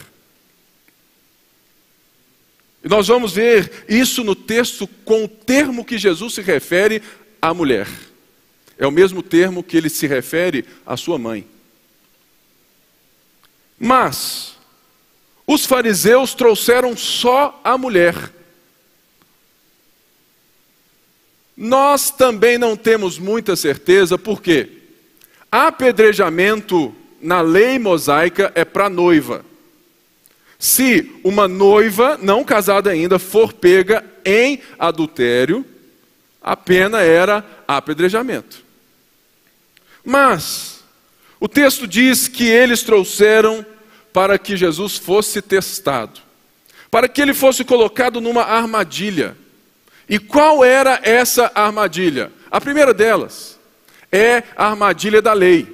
E 2.83 2.89
nós 2.89 3.09
vamos 3.09 3.33
ver 3.33 3.85
isso 3.89 4.23
no 4.23 4.35
texto 4.35 4.87
com 5.05 5.25
o 5.25 5.29
termo 5.29 5.85
que 5.85 5.99
Jesus 5.99 6.35
se 6.35 6.43
refere 6.43 7.03
à 7.43 7.53
mulher. 7.53 7.89
É 8.79 8.87
o 8.87 8.93
mesmo 8.93 9.23
termo 9.23 9.63
que 9.63 9.77
ele 9.77 9.89
se 9.89 10.07
refere 10.07 10.65
à 10.87 10.97
sua 10.97 11.19
mãe. 11.19 11.47
Mas, 13.79 14.57
os 15.47 15.67
fariseus 15.67 16.35
trouxeram 16.35 16.97
só 16.97 17.61
a 17.65 17.77
mulher. 17.77 18.33
Nós 21.57 22.11
também 22.11 22.57
não 22.57 22.77
temos 22.77 23.19
muita 23.19 23.57
certeza, 23.57 24.17
porque 24.17 24.78
apedrejamento 25.51 26.95
na 27.21 27.41
lei 27.41 27.79
mosaica 27.79 28.53
é 28.55 28.65
para 28.65 28.89
noiva. 28.89 29.45
Se 30.59 31.21
uma 31.23 31.47
noiva 31.47 32.19
não 32.21 32.45
casada 32.45 32.91
ainda 32.91 33.19
for 33.19 33.53
pega 33.53 34.05
em 34.25 34.61
adultério, 34.79 35.65
a 36.43 36.57
pena 36.57 37.01
era 37.01 37.45
apedrejamento. 37.67 38.63
Mas 40.05 40.83
o 41.39 41.49
texto 41.49 41.87
diz 41.87 42.27
que 42.27 42.45
eles 42.45 42.83
trouxeram 42.83 43.65
para 44.13 44.39
que 44.39 44.57
Jesus 44.57 44.97
fosse 44.97 45.41
testado, 45.41 46.21
para 46.91 47.09
que 47.09 47.21
ele 47.21 47.35
fosse 47.35 47.65
colocado 47.65 48.21
numa 48.21 48.43
armadilha. 48.43 49.37
E 50.09 50.19
qual 50.19 50.65
era 50.65 50.99
essa 51.03 51.53
armadilha? 51.55 52.33
A 52.51 52.61
primeira 52.61 52.95
delas 52.95 53.58
é 54.11 54.43
a 54.57 54.71
armadilha 54.71 55.21
da 55.21 55.33
lei. 55.33 55.67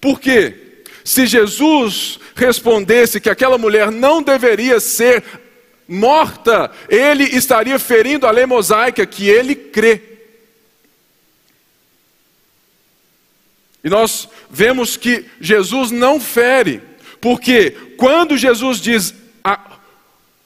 Por 0.00 0.20
quê? 0.20 0.82
Se 1.04 1.26
Jesus 1.26 2.18
respondesse 2.34 3.20
que 3.20 3.30
aquela 3.30 3.56
mulher 3.56 3.90
não 3.90 4.22
deveria 4.22 4.80
ser 4.80 5.22
morta, 5.88 6.70
ele 6.88 7.24
estaria 7.24 7.78
ferindo 7.78 8.26
a 8.26 8.30
lei 8.30 8.44
mosaica 8.44 9.06
que 9.06 9.28
ele 9.28 9.54
crê. 9.54 10.02
E 13.84 13.88
nós 13.88 14.28
vemos 14.50 14.96
que 14.96 15.24
Jesus 15.40 15.92
não 15.92 16.20
fere, 16.20 16.82
porque 17.20 17.70
quando 17.96 18.36
Jesus 18.36 18.80
diz 18.80 19.14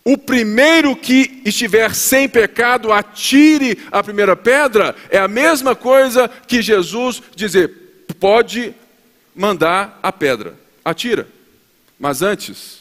o 0.05 0.17
primeiro 0.17 0.97
que 0.97 1.43
estiver 1.45 1.95
sem 1.95 2.29
pecado, 2.29 2.93
atire 2.93 3.79
a 3.93 4.03
primeira 4.03 4.35
pedra, 4.35 4.95
é 5.11 5.19
a 5.19 5.29
mesma 5.29 5.77
coisa 5.77 6.29
que 6.29 6.63
Jesus 6.63 7.23
dizer, 7.37 8.05
pode 8.19 8.75
mandar 9.35 9.99
a 10.03 10.11
pedra, 10.11 10.55
atira. 10.85 11.29
Mas 11.99 12.23
antes, 12.23 12.81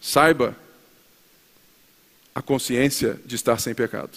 saiba 0.00 0.56
a 2.34 2.40
consciência 2.40 3.20
de 3.26 3.34
estar 3.34 3.58
sem 3.60 3.74
pecado. 3.74 4.10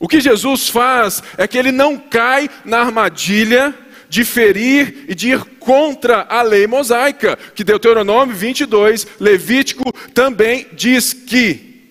O 0.00 0.08
que 0.08 0.20
Jesus 0.20 0.68
faz 0.68 1.22
é 1.36 1.46
que 1.46 1.58
ele 1.58 1.70
não 1.70 1.96
cai 1.98 2.48
na 2.64 2.80
armadilha 2.80 3.74
de 4.08 4.24
ferir 4.24 5.04
e 5.08 5.14
de 5.14 5.30
ir 5.30 5.44
contra 5.58 6.26
a 6.28 6.42
lei 6.42 6.66
mosaica, 6.66 7.36
que 7.54 7.64
Deuteronômio 7.64 8.34
22, 8.34 9.06
Levítico 9.18 9.92
também 10.12 10.66
diz 10.72 11.12
que 11.12 11.90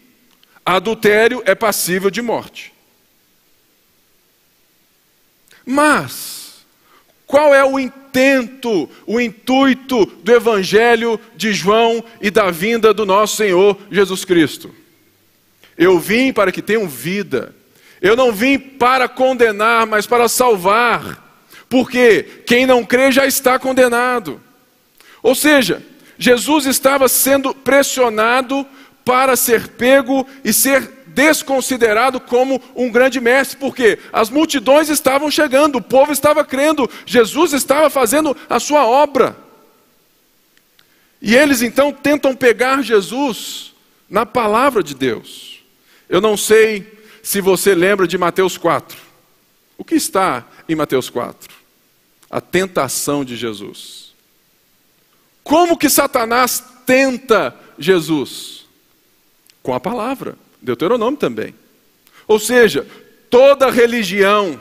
adultério 0.66 1.42
é 1.46 1.54
passível 1.56 2.10
de 2.10 2.22
morte. 2.22 2.74
Mas, 5.66 6.66
qual 7.26 7.54
é 7.54 7.64
o 7.64 7.80
intento, 7.80 8.90
o 9.06 9.20
intuito 9.20 10.06
do 10.06 10.32
Evangelho 10.32 11.20
de 11.36 11.54
João 11.54 12.04
e 12.22 12.30
da 12.30 12.52
vinda 12.52 12.94
do 12.94 13.06
nosso 13.06 13.38
Senhor 13.38 13.80
Jesus 13.90 14.26
Cristo? 14.26 14.74
Eu 15.78 16.00
vim 16.00 16.32
para 16.32 16.52
que 16.52 16.62
tenham 16.62 16.88
vida. 16.88 17.56
Eu 18.02 18.16
não 18.16 18.32
vim 18.32 18.60
para 18.60 19.08
condenar, 19.08 19.88
mas 19.88 20.06
para 20.06 20.28
salvar. 20.28 21.23
Porque 21.74 22.44
quem 22.46 22.68
não 22.68 22.86
crê 22.86 23.12
já 23.12 23.26
está 23.26 23.58
condenado. 23.58 24.40
Ou 25.24 25.34
seja, 25.34 25.82
Jesus 26.20 26.68
estava 26.68 27.08
sendo 27.08 27.52
pressionado 27.52 28.64
para 29.04 29.36
ser 29.36 29.70
pego 29.70 30.24
e 30.44 30.54
ser 30.54 30.88
desconsiderado 31.08 32.20
como 32.20 32.62
um 32.76 32.92
grande 32.92 33.20
mestre, 33.20 33.58
porque 33.58 33.98
as 34.12 34.30
multidões 34.30 34.88
estavam 34.88 35.32
chegando, 35.32 35.78
o 35.78 35.82
povo 35.82 36.12
estava 36.12 36.46
crendo, 36.46 36.88
Jesus 37.08 37.54
estava 37.54 37.90
fazendo 37.90 38.38
a 38.48 38.60
sua 38.60 38.86
obra. 38.86 39.36
E 41.20 41.36
eles 41.36 41.64
então 41.64 41.92
tentam 41.92 42.36
pegar 42.36 42.84
Jesus 42.84 43.74
na 44.08 44.28
palavra 44.28 44.84
de 44.84 44.94
Deus. 44.94 45.64
Eu 46.08 46.22
não 46.22 46.38
sei 46.38 47.00
se 47.24 47.42
você 47.42 47.74
lembra 47.74 48.06
de 48.06 48.16
Mateus 48.16 48.60
4. 48.60 48.96
O 49.76 49.84
que 49.84 49.96
está 49.96 50.46
em 50.70 50.76
Mateus 50.76 51.10
4? 51.10 51.63
A 52.34 52.42
tentação 52.42 53.24
de 53.24 53.36
Jesus. 53.36 54.14
Como 55.44 55.78
que 55.78 55.90
Satanás 55.90 56.64
tenta 56.86 57.56
Jesus? 57.78 58.66
Com 59.62 59.74
a 59.74 59.80
palavra. 59.80 60.36
Deuteronômio 60.62 61.20
também. 61.20 61.54
Ou 62.28 62.40
seja, 62.40 62.88
toda 63.30 63.70
religião 63.70 64.60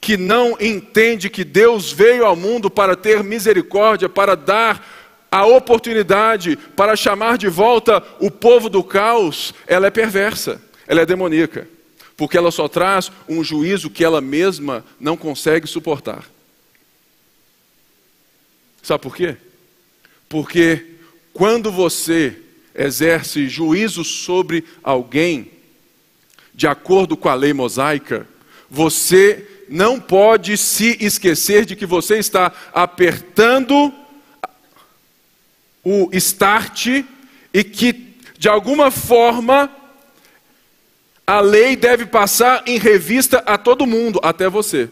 que 0.00 0.16
não 0.16 0.56
entende 0.60 1.30
que 1.30 1.44
Deus 1.44 1.92
veio 1.92 2.24
ao 2.24 2.36
mundo 2.36 2.68
para 2.68 2.94
ter 2.94 3.24
misericórdia, 3.24 4.08
para 4.08 4.36
dar 4.36 5.26
a 5.30 5.46
oportunidade, 5.46 6.56
para 6.56 6.96
chamar 6.96 7.38
de 7.38 7.48
volta 7.48 8.02
o 8.20 8.30
povo 8.30 8.68
do 8.68 8.82
caos, 8.84 9.54
ela 9.66 9.86
é 9.86 9.90
perversa 9.90 10.60
ela 10.88 11.02
é 11.02 11.06
demoníaca, 11.06 11.68
porque 12.16 12.36
ela 12.36 12.50
só 12.50 12.66
traz 12.66 13.12
um 13.28 13.44
juízo 13.44 13.90
que 13.90 14.02
ela 14.02 14.22
mesma 14.22 14.82
não 14.98 15.16
consegue 15.16 15.66
suportar. 15.66 16.24
Sabe 18.88 19.02
por 19.02 19.14
quê? 19.14 19.36
Porque 20.30 20.94
quando 21.34 21.70
você 21.70 22.38
exerce 22.74 23.46
juízo 23.46 24.02
sobre 24.02 24.64
alguém, 24.82 25.50
de 26.54 26.66
acordo 26.66 27.14
com 27.14 27.28
a 27.28 27.34
lei 27.34 27.52
mosaica, 27.52 28.26
você 28.70 29.46
não 29.68 30.00
pode 30.00 30.56
se 30.56 30.96
esquecer 31.04 31.66
de 31.66 31.76
que 31.76 31.84
você 31.84 32.16
está 32.16 32.50
apertando 32.72 33.92
o 35.84 36.08
start 36.14 37.04
e 37.52 37.64
que, 37.64 38.16
de 38.38 38.48
alguma 38.48 38.90
forma, 38.90 39.70
a 41.26 41.40
lei 41.40 41.76
deve 41.76 42.06
passar 42.06 42.62
em 42.66 42.78
revista 42.78 43.42
a 43.44 43.58
todo 43.58 43.86
mundo, 43.86 44.18
até 44.22 44.48
você. 44.48 44.88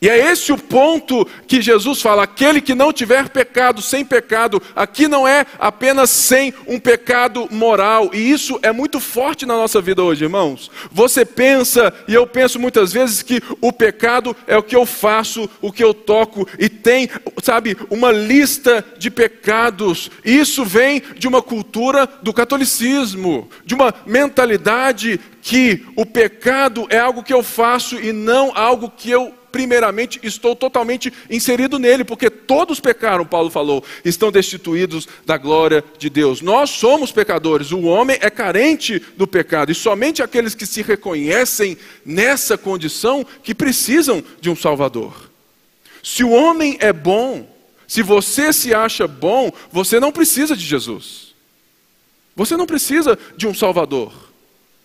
E 0.00 0.08
é 0.08 0.30
esse 0.30 0.52
o 0.52 0.58
ponto 0.58 1.26
que 1.46 1.60
Jesus 1.60 2.00
fala: 2.00 2.22
aquele 2.22 2.60
que 2.60 2.74
não 2.74 2.92
tiver 2.92 3.28
pecado, 3.28 3.82
sem 3.82 4.04
pecado, 4.04 4.62
aqui 4.74 5.08
não 5.08 5.26
é 5.26 5.44
apenas 5.58 6.10
sem 6.10 6.54
um 6.66 6.78
pecado 6.78 7.48
moral, 7.50 8.10
e 8.12 8.30
isso 8.30 8.58
é 8.62 8.70
muito 8.70 9.00
forte 9.00 9.44
na 9.44 9.56
nossa 9.56 9.80
vida 9.80 10.02
hoje, 10.02 10.24
irmãos. 10.24 10.70
Você 10.92 11.24
pensa, 11.24 11.92
e 12.06 12.14
eu 12.14 12.26
penso 12.26 12.60
muitas 12.60 12.92
vezes, 12.92 13.22
que 13.22 13.42
o 13.60 13.72
pecado 13.72 14.36
é 14.46 14.56
o 14.56 14.62
que 14.62 14.76
eu 14.76 14.86
faço, 14.86 15.50
o 15.60 15.72
que 15.72 15.82
eu 15.82 15.92
toco, 15.92 16.46
e 16.58 16.68
tem, 16.68 17.08
sabe, 17.42 17.76
uma 17.90 18.12
lista 18.12 18.84
de 18.98 19.10
pecados. 19.10 20.10
Isso 20.24 20.64
vem 20.64 21.02
de 21.16 21.26
uma 21.26 21.42
cultura 21.42 22.08
do 22.22 22.32
catolicismo, 22.32 23.48
de 23.64 23.74
uma 23.74 23.92
mentalidade 24.06 25.18
que 25.42 25.84
o 25.96 26.04
pecado 26.04 26.86
é 26.90 26.98
algo 26.98 27.22
que 27.22 27.32
eu 27.32 27.42
faço 27.42 27.96
e 27.96 28.12
não 28.12 28.52
algo 28.54 28.92
que 28.96 29.10
eu 29.10 29.34
primeiramente 29.50 30.20
estou 30.22 30.54
totalmente 30.54 31.12
inserido 31.30 31.78
nele, 31.78 32.04
porque 32.04 32.30
todos 32.30 32.80
pecaram, 32.80 33.24
Paulo 33.24 33.50
falou, 33.50 33.84
estão 34.04 34.30
destituídos 34.30 35.08
da 35.24 35.36
glória 35.36 35.84
de 35.98 36.08
Deus. 36.08 36.40
Nós 36.40 36.70
somos 36.70 37.12
pecadores, 37.12 37.72
o 37.72 37.82
homem 37.82 38.18
é 38.20 38.30
carente 38.30 39.02
do 39.16 39.26
pecado, 39.26 39.72
e 39.72 39.74
somente 39.74 40.22
aqueles 40.22 40.54
que 40.54 40.66
se 40.66 40.82
reconhecem 40.82 41.76
nessa 42.04 42.56
condição 42.58 43.24
que 43.42 43.54
precisam 43.54 44.22
de 44.40 44.50
um 44.50 44.56
Salvador. 44.56 45.30
Se 46.02 46.22
o 46.22 46.30
homem 46.30 46.76
é 46.80 46.92
bom, 46.92 47.48
se 47.86 48.02
você 48.02 48.52
se 48.52 48.74
acha 48.74 49.08
bom, 49.08 49.50
você 49.72 49.98
não 49.98 50.12
precisa 50.12 50.54
de 50.54 50.64
Jesus. 50.64 51.34
Você 52.36 52.56
não 52.56 52.66
precisa 52.66 53.18
de 53.36 53.48
um 53.48 53.54
Salvador. 53.54 54.27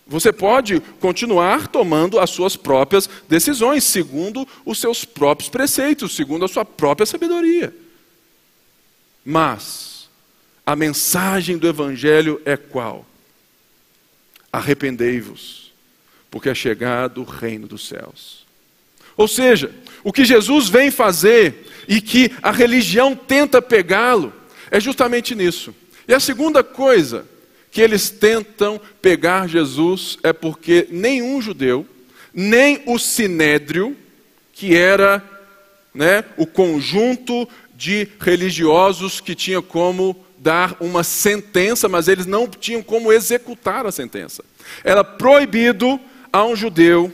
Você 0.06 0.32
pode 0.32 0.80
continuar 1.00 1.68
tomando 1.68 2.20
as 2.20 2.28
suas 2.30 2.56
próprias 2.56 3.08
decisões, 3.28 3.84
segundo 3.84 4.46
os 4.64 4.78
seus 4.78 5.04
próprios 5.04 5.48
preceitos, 5.48 6.14
segundo 6.14 6.44
a 6.44 6.48
sua 6.48 6.64
própria 6.64 7.06
sabedoria. 7.06 7.74
Mas 9.24 10.10
a 10.66 10.76
mensagem 10.76 11.56
do 11.56 11.66
Evangelho 11.66 12.40
é 12.44 12.56
qual? 12.56 13.06
Arrependei-vos, 14.52 15.72
porque 16.30 16.50
é 16.50 16.54
chegado 16.54 17.22
o 17.22 17.24
reino 17.24 17.66
dos 17.66 17.88
céus. 17.88 18.44
Ou 19.16 19.26
seja, 19.26 19.74
o 20.02 20.12
que 20.12 20.24
Jesus 20.24 20.68
vem 20.68 20.90
fazer 20.90 21.66
e 21.88 22.00
que 22.00 22.30
a 22.42 22.50
religião 22.50 23.16
tenta 23.16 23.62
pegá-lo 23.62 24.32
é 24.70 24.78
justamente 24.78 25.34
nisso. 25.34 25.74
E 26.06 26.12
a 26.12 26.20
segunda 26.20 26.62
coisa 26.62 27.26
que 27.74 27.82
eles 27.82 28.08
tentam 28.08 28.80
pegar 29.02 29.48
Jesus 29.48 30.16
é 30.22 30.32
porque 30.32 30.86
nenhum 30.92 31.42
judeu, 31.42 31.84
nem 32.32 32.80
o 32.86 33.00
sinédrio, 33.00 33.96
que 34.52 34.76
era 34.76 35.20
né, 35.92 36.24
o 36.36 36.46
conjunto 36.46 37.48
de 37.74 38.06
religiosos 38.20 39.20
que 39.20 39.34
tinha 39.34 39.60
como 39.60 40.24
dar 40.38 40.76
uma 40.78 41.02
sentença, 41.02 41.88
mas 41.88 42.06
eles 42.06 42.26
não 42.26 42.46
tinham 42.46 42.80
como 42.80 43.12
executar 43.12 43.84
a 43.84 43.90
sentença. 43.90 44.44
Era 44.84 45.02
proibido 45.02 45.98
a 46.32 46.44
um 46.44 46.54
judeu 46.54 47.12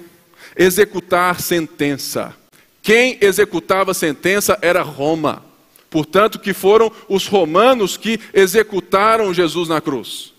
executar 0.54 1.40
sentença. 1.40 2.34
Quem 2.82 3.16
executava 3.22 3.94
sentença 3.94 4.58
era 4.60 4.82
Roma. 4.82 5.42
Portanto, 5.88 6.38
que 6.38 6.52
foram 6.52 6.92
os 7.08 7.26
romanos 7.26 7.96
que 7.96 8.20
executaram 8.34 9.32
Jesus 9.32 9.66
na 9.66 9.80
cruz. 9.80 10.38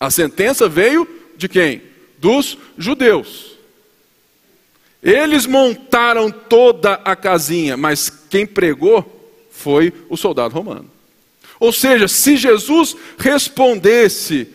A 0.00 0.10
sentença 0.10 0.66
veio 0.66 1.06
de 1.36 1.46
quem? 1.46 1.82
Dos 2.18 2.56
judeus. 2.76 3.58
Eles 5.02 5.46
montaram 5.46 6.30
toda 6.30 6.94
a 7.04 7.14
casinha, 7.14 7.76
mas 7.76 8.10
quem 8.10 8.46
pregou 8.46 9.38
foi 9.50 9.92
o 10.08 10.16
soldado 10.16 10.54
romano. 10.54 10.90
Ou 11.58 11.72
seja, 11.72 12.08
se 12.08 12.36
Jesus 12.36 12.96
respondesse, 13.18 14.48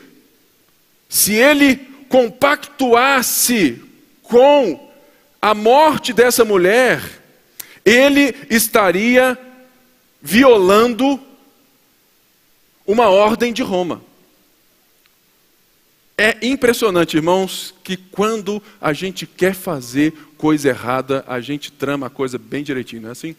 se 1.08 1.34
ele 1.34 1.78
compactuasse 2.10 3.82
com 4.24 4.92
a 5.40 5.54
morte 5.54 6.12
dessa 6.12 6.44
mulher, 6.44 7.04
ele 7.84 8.36
estaria 8.50 9.38
violando 10.22 11.20
uma 12.86 13.10
ordem 13.10 13.54
de 13.54 13.62
Roma. 13.62 14.02
É 16.18 16.46
impressionante, 16.46 17.18
irmãos, 17.18 17.74
que 17.84 17.98
quando 17.98 18.64
a 18.80 18.94
gente 18.94 19.28
quer 19.28 19.54
fazer 19.54 20.14
coisa 20.38 20.70
errada, 20.70 21.26
a 21.28 21.42
gente 21.42 21.72
trama 21.72 22.08
a 22.08 22.10
coisa 22.10 22.38
bem 22.38 22.64
direitinho, 22.64 23.02
não 23.02 23.10
é 23.10 23.12
assim? 23.12 23.36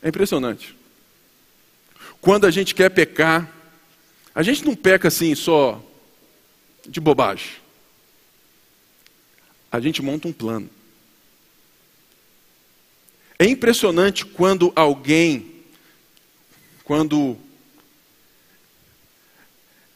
É 0.00 0.08
impressionante. 0.08 0.76
Quando 2.20 2.46
a 2.46 2.50
gente 2.50 2.74
quer 2.74 2.88
pecar, 2.90 3.52
a 4.34 4.42
gente 4.42 4.64
não 4.64 4.76
peca 4.76 5.08
assim 5.08 5.34
só 5.34 5.82
de 6.86 7.00
bobagem. 7.00 7.50
A 9.70 9.80
gente 9.80 10.00
monta 10.00 10.28
um 10.28 10.32
plano. 10.32 10.70
É 13.38 13.44
impressionante 13.44 14.24
quando 14.24 14.72
alguém, 14.76 15.64
quando 16.84 17.36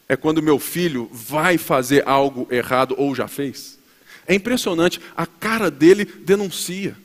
é 0.09 0.17
quando 0.17 0.41
meu 0.41 0.57
filho 0.57 1.07
vai 1.13 1.59
fazer 1.59 2.05
algo 2.07 2.47
errado 2.49 2.95
ou 2.97 3.13
já 3.13 3.27
fez. 3.27 3.77
É 4.25 4.33
impressionante, 4.33 4.99
a 5.15 5.27
cara 5.27 5.69
dele 5.69 6.03
denuncia. 6.03 6.97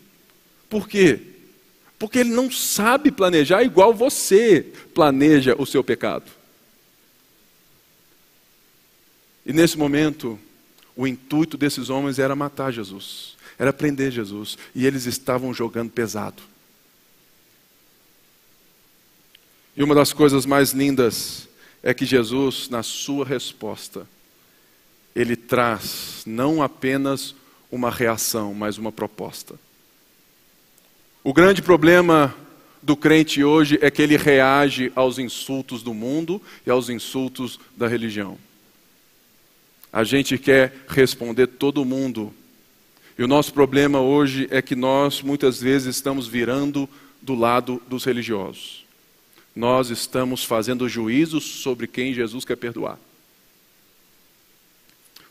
Por 0.70 0.88
quê? 0.88 1.20
Porque 1.98 2.18
ele 2.18 2.30
não 2.30 2.50
sabe 2.50 3.10
planejar 3.12 3.62
igual 3.62 3.92
você 3.94 4.66
planeja 4.94 5.54
o 5.58 5.66
seu 5.66 5.84
pecado. 5.84 6.32
E 9.44 9.52
nesse 9.52 9.76
momento, 9.76 10.38
o 10.96 11.06
intuito 11.06 11.58
desses 11.58 11.90
homens 11.90 12.18
era 12.18 12.34
matar 12.34 12.72
Jesus, 12.72 13.36
era 13.58 13.72
prender 13.72 14.10
Jesus, 14.10 14.56
e 14.74 14.86
eles 14.86 15.04
estavam 15.04 15.52
jogando 15.52 15.90
pesado. 15.90 16.42
E 19.76 19.82
uma 19.82 19.94
das 19.94 20.12
coisas 20.12 20.46
mais 20.46 20.70
lindas 20.70 21.48
é 21.84 21.92
que 21.92 22.06
Jesus, 22.06 22.70
na 22.70 22.82
sua 22.82 23.26
resposta, 23.26 24.06
ele 25.14 25.36
traz 25.36 26.22
não 26.26 26.62
apenas 26.62 27.34
uma 27.70 27.90
reação, 27.90 28.54
mas 28.54 28.78
uma 28.78 28.90
proposta. 28.90 29.54
O 31.22 31.34
grande 31.34 31.60
problema 31.60 32.34
do 32.82 32.96
crente 32.96 33.44
hoje 33.44 33.78
é 33.82 33.90
que 33.90 34.00
ele 34.00 34.16
reage 34.16 34.90
aos 34.96 35.18
insultos 35.18 35.82
do 35.82 35.92
mundo 35.92 36.40
e 36.66 36.70
aos 36.70 36.88
insultos 36.88 37.60
da 37.76 37.86
religião. 37.86 38.38
A 39.92 40.04
gente 40.04 40.38
quer 40.38 40.74
responder 40.88 41.46
todo 41.46 41.84
mundo. 41.84 42.32
E 43.18 43.22
o 43.22 43.28
nosso 43.28 43.52
problema 43.52 44.00
hoje 44.00 44.48
é 44.50 44.62
que 44.62 44.74
nós 44.74 45.20
muitas 45.20 45.60
vezes 45.60 45.96
estamos 45.96 46.26
virando 46.26 46.88
do 47.20 47.34
lado 47.34 47.80
dos 47.86 48.04
religiosos. 48.04 48.83
Nós 49.54 49.90
estamos 49.90 50.44
fazendo 50.44 50.88
juízos 50.88 51.44
sobre 51.44 51.86
quem 51.86 52.12
Jesus 52.12 52.44
quer 52.44 52.56
perdoar. 52.56 52.98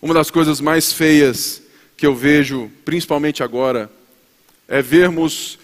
Uma 0.01 0.13
das 0.13 0.29
coisas 0.29 0.61
mais 0.61 0.93
feias 0.93 1.61
que 1.95 2.05
eu 2.05 2.15
vejo, 2.15 2.71
principalmente 2.83 3.41
agora, 3.43 3.91
é 4.67 4.81
vermos 4.81 5.59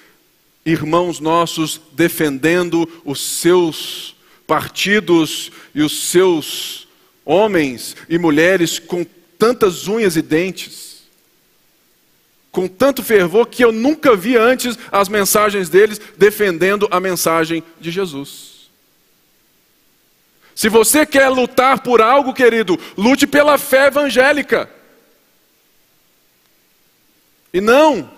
irmãos 0.66 1.20
nossos 1.20 1.82
defendendo 1.94 2.88
os 3.04 3.22
seus 3.22 4.16
partidos 4.46 5.52
e 5.74 5.82
os 5.82 6.10
seus 6.10 6.88
homens 7.26 7.96
e 8.10 8.18
mulheres 8.18 8.80
com 8.80 9.06
tantas 9.38 9.88
unhas 9.88 10.16
e 10.16 10.22
dentes, 10.22 10.89
com 12.52 12.68
tanto 12.68 13.04
fervor 13.04 13.48
que 13.48 13.64
eu 13.64 13.72
nunca 13.72 14.16
vi 14.16 14.36
antes 14.36 14.78
as 14.92 15.08
mensagens 15.08 15.70
deles 15.70 16.00
defendendo 16.18 16.88
a 16.92 17.00
mensagem 17.00 17.64
de 17.80 17.92
Jesus. 17.92 18.70
Se 20.56 20.68
você 20.68 21.06
quer 21.06 21.30
lutar 21.30 21.82
por 21.82 22.02
algo, 22.02 22.34
querido, 22.34 22.78
lute 22.98 23.26
pela 23.26 23.58
fé 23.58 23.88
evangélica. 23.88 24.70
E 27.54 27.62
não 27.62 28.12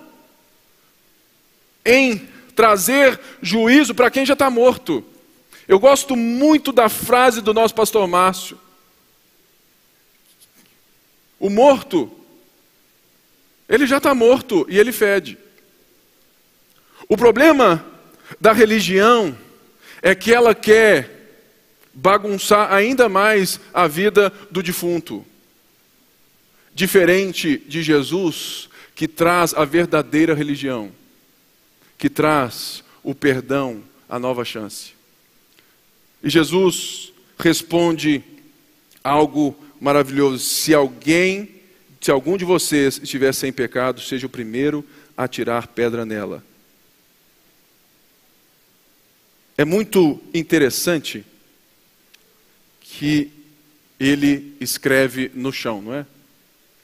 em 1.86 2.28
trazer 2.56 3.20
juízo 3.42 3.94
para 3.94 4.10
quem 4.12 4.26
já 4.26 4.34
está 4.34 4.50
morto. 4.50 5.04
Eu 5.68 5.80
gosto 5.80 6.16
muito 6.16 6.72
da 6.72 6.90
frase 6.90 7.42
do 7.42 7.54
nosso 7.54 7.74
pastor 7.74 8.08
Márcio. 8.08 8.60
O 11.40 11.50
morto, 11.50 12.12
ele 13.72 13.88
já 13.88 13.98
está 13.98 14.14
morto 14.14 14.66
e 14.70 14.78
ele 14.78 14.92
fede. 14.92 15.38
O 17.10 17.18
problema 17.18 17.84
da 18.40 18.54
religião 18.54 19.36
é 20.02 20.14
que 20.14 20.32
ela 20.32 20.54
quer 20.54 21.40
bagunçar 21.94 22.72
ainda 22.72 23.10
mais 23.10 23.60
a 23.74 23.88
vida 23.88 24.32
do 24.52 24.62
defunto. 24.62 25.26
Diferente 26.74 27.58
de 27.58 27.82
Jesus, 27.82 28.70
que 28.94 29.08
traz 29.08 29.54
a 29.54 29.66
verdadeira 29.66 30.36
religião 30.36 30.92
que 32.02 32.10
traz 32.10 32.84
o 33.04 33.14
perdão, 33.14 33.84
a 34.10 34.18
nova 34.18 34.44
chance. 34.44 34.94
E 36.24 36.32
Jesus 36.32 37.14
responde 37.38 38.24
algo 39.04 39.56
maravilhoso: 39.80 40.44
se 40.44 40.74
alguém, 40.74 41.61
se 42.02 42.10
algum 42.10 42.36
de 42.36 42.44
vocês 42.44 43.00
estiver 43.02 43.32
sem 43.32 43.54
pecado, 43.54 44.02
seja 44.02 44.26
o 44.26 44.30
primeiro 44.30 44.84
a 45.16 45.28
tirar 45.28 45.68
pedra 45.68 46.04
nela. 46.04 46.44
É 49.56 49.64
muito 49.64 50.20
interessante 50.34 51.24
que 52.82 53.32
ele 54.00 54.58
escreve 54.60 55.32
no 55.36 55.54
chão, 55.54 55.80
não 55.80 55.94
é? 55.94 56.06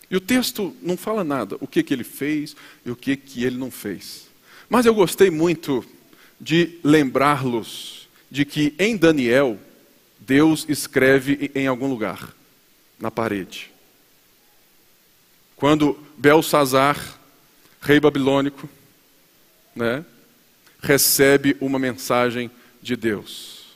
E 0.09 0.15
o 0.15 0.21
texto 0.21 0.75
não 0.83 0.95
fala 0.95 1.23
nada, 1.23 1.57
o 1.59 1.67
que, 1.67 1.81
que 1.81 1.93
ele 1.93 2.03
fez 2.03 2.55
e 2.85 2.91
o 2.91 2.95
que, 2.95 3.17
que 3.17 3.43
ele 3.43 3.57
não 3.57 3.71
fez. 3.71 4.27
Mas 4.69 4.85
eu 4.85 4.93
gostei 4.93 5.31
muito 5.31 5.83
de 6.39 6.77
lembrá-los 6.83 8.07
de 8.29 8.45
que 8.45 8.75
em 8.77 8.95
Daniel, 8.95 9.59
Deus 10.19 10.65
escreve 10.69 11.49
em 11.55 11.65
algum 11.65 11.87
lugar, 11.87 12.35
na 12.99 13.09
parede. 13.09 13.71
Quando 15.57 15.97
Belsazar, 16.15 17.19
rei 17.81 17.99
babilônico, 17.99 18.69
né, 19.75 20.05
recebe 20.79 21.57
uma 21.59 21.79
mensagem 21.79 22.49
de 22.81 22.95
Deus. 22.95 23.75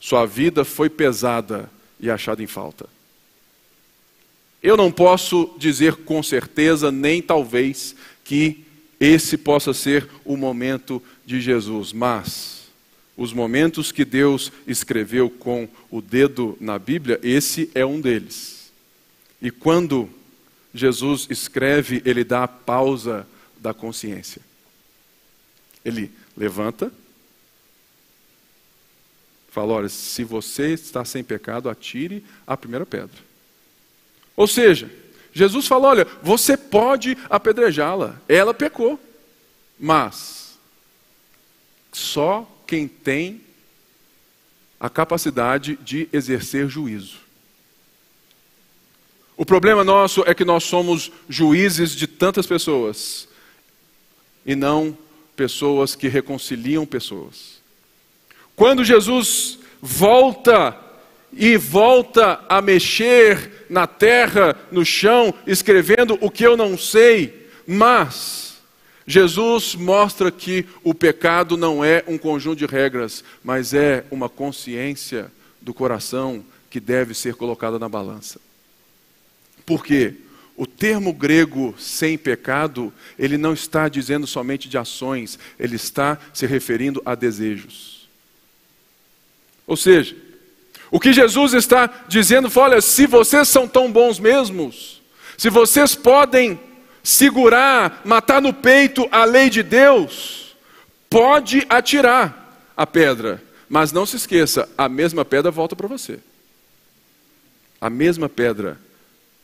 Sua 0.00 0.26
vida 0.26 0.64
foi 0.64 0.90
pesada 0.90 1.70
e 2.00 2.10
achada 2.10 2.42
em 2.42 2.46
falta. 2.46 2.88
Eu 4.60 4.76
não 4.76 4.90
posso 4.90 5.54
dizer 5.58 5.94
com 5.94 6.22
certeza, 6.24 6.90
nem 6.90 7.22
talvez, 7.22 7.94
que 8.24 8.64
esse 8.98 9.38
possa 9.38 9.72
ser 9.72 10.08
o 10.24 10.36
momento 10.36 11.00
de 11.24 11.40
Jesus. 11.40 11.92
Mas 11.92 12.64
os 13.16 13.32
momentos 13.32 13.92
que 13.92 14.04
Deus 14.04 14.50
escreveu 14.66 15.30
com 15.30 15.68
o 15.88 16.02
dedo 16.02 16.58
na 16.60 16.78
Bíblia, 16.80 17.20
esse 17.22 17.70
é 17.76 17.86
um 17.86 18.00
deles. 18.00 18.72
E 19.40 19.52
quando 19.52 20.10
Jesus 20.72 21.26
escreve, 21.30 22.02
ele 22.04 22.22
dá 22.24 22.44
a 22.44 22.48
pausa 22.48 23.26
da 23.58 23.74
consciência. 23.74 24.40
Ele 25.84 26.10
levanta, 26.36 26.92
fala: 29.50 29.74
olha, 29.74 29.88
se 29.88 30.22
você 30.22 30.72
está 30.72 31.04
sem 31.04 31.24
pecado, 31.24 31.68
atire 31.68 32.24
a 32.46 32.56
primeira 32.56 32.86
pedra. 32.86 33.18
Ou 34.36 34.46
seja, 34.46 34.90
Jesus 35.32 35.66
falou: 35.66 35.90
olha, 35.90 36.06
você 36.22 36.56
pode 36.56 37.16
apedrejá-la, 37.28 38.20
ela 38.28 38.54
pecou, 38.54 38.98
mas 39.78 40.58
só 41.92 42.48
quem 42.66 42.86
tem 42.86 43.40
a 44.78 44.88
capacidade 44.88 45.76
de 45.82 46.08
exercer 46.12 46.68
juízo. 46.68 47.18
O 49.40 49.46
problema 49.46 49.82
nosso 49.82 50.22
é 50.26 50.34
que 50.34 50.44
nós 50.44 50.64
somos 50.64 51.10
juízes 51.26 51.92
de 51.92 52.06
tantas 52.06 52.46
pessoas 52.46 53.26
e 54.44 54.54
não 54.54 54.94
pessoas 55.34 55.94
que 55.94 56.08
reconciliam 56.08 56.84
pessoas. 56.84 57.58
Quando 58.54 58.84
Jesus 58.84 59.58
volta 59.80 60.78
e 61.32 61.56
volta 61.56 62.44
a 62.50 62.60
mexer 62.60 63.64
na 63.70 63.86
terra, 63.86 64.54
no 64.70 64.84
chão, 64.84 65.32
escrevendo 65.46 66.18
o 66.20 66.30
que 66.30 66.46
eu 66.46 66.54
não 66.54 66.76
sei, 66.76 67.48
mas 67.66 68.58
Jesus 69.06 69.74
mostra 69.74 70.30
que 70.30 70.66
o 70.84 70.92
pecado 70.92 71.56
não 71.56 71.82
é 71.82 72.04
um 72.06 72.18
conjunto 72.18 72.58
de 72.58 72.66
regras, 72.66 73.24
mas 73.42 73.72
é 73.72 74.04
uma 74.10 74.28
consciência 74.28 75.32
do 75.62 75.72
coração 75.72 76.44
que 76.68 76.78
deve 76.78 77.14
ser 77.14 77.36
colocada 77.36 77.78
na 77.78 77.88
balança. 77.88 78.38
Por 79.70 79.84
quê? 79.84 80.14
O 80.56 80.66
termo 80.66 81.12
grego 81.12 81.76
sem 81.78 82.18
pecado, 82.18 82.92
ele 83.16 83.38
não 83.38 83.52
está 83.52 83.88
dizendo 83.88 84.26
somente 84.26 84.68
de 84.68 84.76
ações, 84.76 85.38
ele 85.60 85.76
está 85.76 86.18
se 86.34 86.44
referindo 86.44 87.00
a 87.06 87.14
desejos. 87.14 88.08
Ou 89.68 89.76
seja, 89.76 90.16
o 90.90 90.98
que 90.98 91.12
Jesus 91.12 91.54
está 91.54 92.02
dizendo 92.08 92.50
foi: 92.50 92.64
olha, 92.64 92.80
se 92.80 93.06
vocês 93.06 93.46
são 93.46 93.68
tão 93.68 93.92
bons 93.92 94.18
mesmos, 94.18 95.00
se 95.38 95.48
vocês 95.48 95.94
podem 95.94 96.58
segurar, 97.00 98.02
matar 98.04 98.42
no 98.42 98.52
peito 98.52 99.08
a 99.12 99.24
lei 99.24 99.48
de 99.50 99.62
Deus, 99.62 100.56
pode 101.08 101.64
atirar 101.68 102.72
a 102.76 102.84
pedra, 102.84 103.40
mas 103.68 103.92
não 103.92 104.04
se 104.04 104.16
esqueça, 104.16 104.68
a 104.76 104.88
mesma 104.88 105.24
pedra 105.24 105.52
volta 105.52 105.76
para 105.76 105.86
você. 105.86 106.18
A 107.80 107.88
mesma 107.88 108.28
pedra 108.28 108.76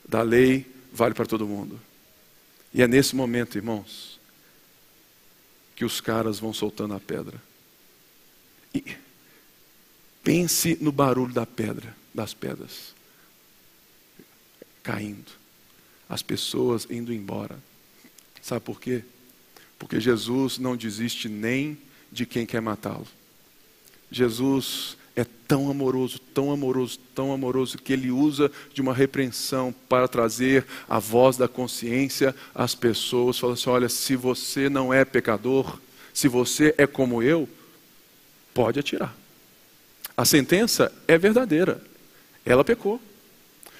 da 0.08 0.22
lei 0.22 0.66
vale 0.92 1.14
para 1.14 1.26
todo 1.26 1.46
mundo. 1.46 1.80
E 2.72 2.82
é 2.82 2.88
nesse 2.88 3.16
momento, 3.16 3.56
irmãos, 3.56 4.20
que 5.74 5.84
os 5.84 6.00
caras 6.00 6.38
vão 6.38 6.52
soltando 6.52 6.94
a 6.94 7.00
pedra. 7.00 7.40
E 8.74 8.96
pense 10.22 10.76
no 10.80 10.92
barulho 10.92 11.32
da 11.32 11.46
pedra, 11.46 11.94
das 12.14 12.34
pedras 12.34 12.94
caindo. 14.86 15.32
As 16.08 16.22
pessoas 16.22 16.86
indo 16.88 17.12
embora. 17.12 17.58
Sabe 18.40 18.60
por 18.60 18.80
quê? 18.80 19.02
Porque 19.76 19.98
Jesus 19.98 20.58
não 20.58 20.76
desiste 20.76 21.28
nem 21.28 21.76
de 22.12 22.24
quem 22.24 22.46
quer 22.46 22.62
matá-lo. 22.62 23.06
Jesus 24.10 24.96
é 25.16 25.24
tão 25.48 25.70
amoroso, 25.70 26.18
tão 26.18 26.52
amoroso, 26.52 26.98
tão 27.14 27.32
amoroso, 27.32 27.78
que 27.78 27.94
ele 27.94 28.10
usa 28.10 28.52
de 28.74 28.82
uma 28.82 28.92
repreensão 28.92 29.74
para 29.88 30.06
trazer 30.06 30.66
a 30.86 30.98
voz 30.98 31.38
da 31.38 31.48
consciência 31.48 32.34
às 32.54 32.74
pessoas. 32.74 33.38
Fala 33.38 33.54
assim: 33.54 33.70
olha, 33.70 33.88
se 33.88 34.14
você 34.14 34.68
não 34.68 34.92
é 34.92 35.06
pecador, 35.06 35.80
se 36.12 36.28
você 36.28 36.74
é 36.76 36.86
como 36.86 37.22
eu, 37.22 37.48
pode 38.52 38.78
atirar. 38.78 39.16
A 40.14 40.24
sentença 40.24 40.92
é 41.08 41.16
verdadeira. 41.16 41.80
Ela 42.44 42.62
pecou. 42.62 43.00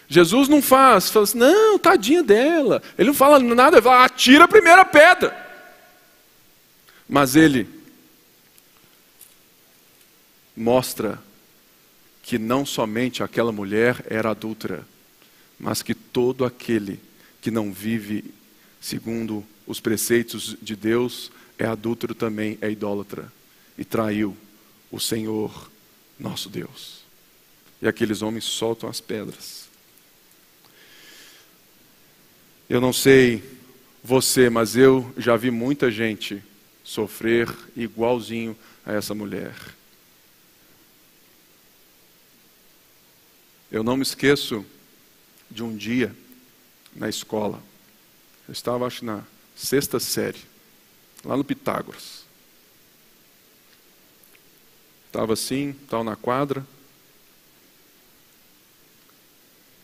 Jesus 0.08 0.48
não 0.48 0.62
faz, 0.62 1.10
fala 1.10 1.24
assim, 1.24 1.38
não, 1.38 1.78
tadinha 1.78 2.22
dela. 2.22 2.82
Ele 2.96 3.08
não 3.08 3.14
fala 3.14 3.38
nada, 3.38 3.76
ele 3.76 3.82
fala, 3.82 4.04
atira 4.04 4.44
a 4.44 4.48
primeira 4.48 4.84
pedra. 4.84 5.44
Mas 7.08 7.36
ele 7.36 7.68
mostra 10.56 11.25
que 12.26 12.40
não 12.40 12.66
somente 12.66 13.22
aquela 13.22 13.52
mulher 13.52 14.04
era 14.10 14.30
adúltera, 14.30 14.84
mas 15.56 15.80
que 15.80 15.94
todo 15.94 16.44
aquele 16.44 16.98
que 17.40 17.52
não 17.52 17.72
vive 17.72 18.24
segundo 18.80 19.44
os 19.64 19.78
preceitos 19.78 20.56
de 20.60 20.74
Deus 20.74 21.30
é 21.56 21.64
adúltero 21.64 22.16
também, 22.16 22.58
é 22.60 22.68
idólatra 22.68 23.32
e 23.78 23.84
traiu 23.84 24.36
o 24.90 24.98
Senhor 24.98 25.70
nosso 26.18 26.48
Deus. 26.48 27.02
E 27.80 27.86
aqueles 27.86 28.22
homens 28.22 28.42
soltam 28.42 28.88
as 28.88 29.00
pedras. 29.00 29.68
Eu 32.68 32.80
não 32.80 32.92
sei 32.92 33.40
você, 34.02 34.50
mas 34.50 34.74
eu 34.74 35.14
já 35.16 35.36
vi 35.36 35.52
muita 35.52 35.92
gente 35.92 36.42
sofrer 36.82 37.48
igualzinho 37.76 38.56
a 38.84 38.92
essa 38.92 39.14
mulher. 39.14 39.75
Eu 43.76 43.84
não 43.84 43.94
me 43.94 44.02
esqueço 44.02 44.64
de 45.50 45.62
um 45.62 45.76
dia 45.76 46.16
na 46.94 47.10
escola. 47.10 47.62
Eu 48.48 48.52
estava, 48.52 48.86
acho, 48.86 49.04
na 49.04 49.22
sexta 49.54 50.00
série, 50.00 50.40
lá 51.22 51.36
no 51.36 51.44
Pitágoras. 51.44 52.24
Estava 55.06 55.34
assim, 55.34 55.74
tal 55.90 56.02
na 56.02 56.16
quadra. 56.16 56.66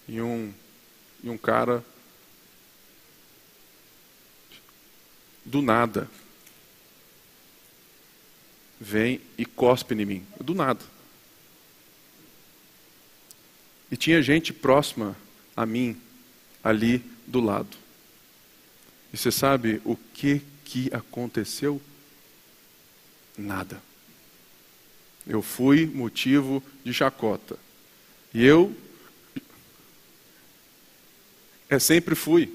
E 0.08 0.22
um, 0.22 0.54
e 1.22 1.28
um 1.28 1.36
cara, 1.36 1.84
do 5.44 5.60
nada, 5.60 6.10
vem 8.80 9.20
e 9.36 9.44
cospe 9.44 9.94
em 9.94 10.06
mim. 10.06 10.26
Do 10.40 10.54
nada. 10.54 10.82
E 13.92 13.96
tinha 13.96 14.22
gente 14.22 14.54
próxima 14.54 15.14
a 15.54 15.66
mim, 15.66 16.00
ali 16.64 17.04
do 17.26 17.42
lado. 17.42 17.76
E 19.12 19.18
você 19.18 19.30
sabe 19.30 19.82
o 19.84 19.94
que, 19.94 20.40
que 20.64 20.88
aconteceu? 20.94 21.78
Nada. 23.36 23.82
Eu 25.26 25.42
fui 25.42 25.84
motivo 25.84 26.62
de 26.82 26.94
chacota. 26.94 27.58
E 28.32 28.42
eu 28.42 28.74
é 31.68 31.78
sempre 31.78 32.14
fui. 32.14 32.50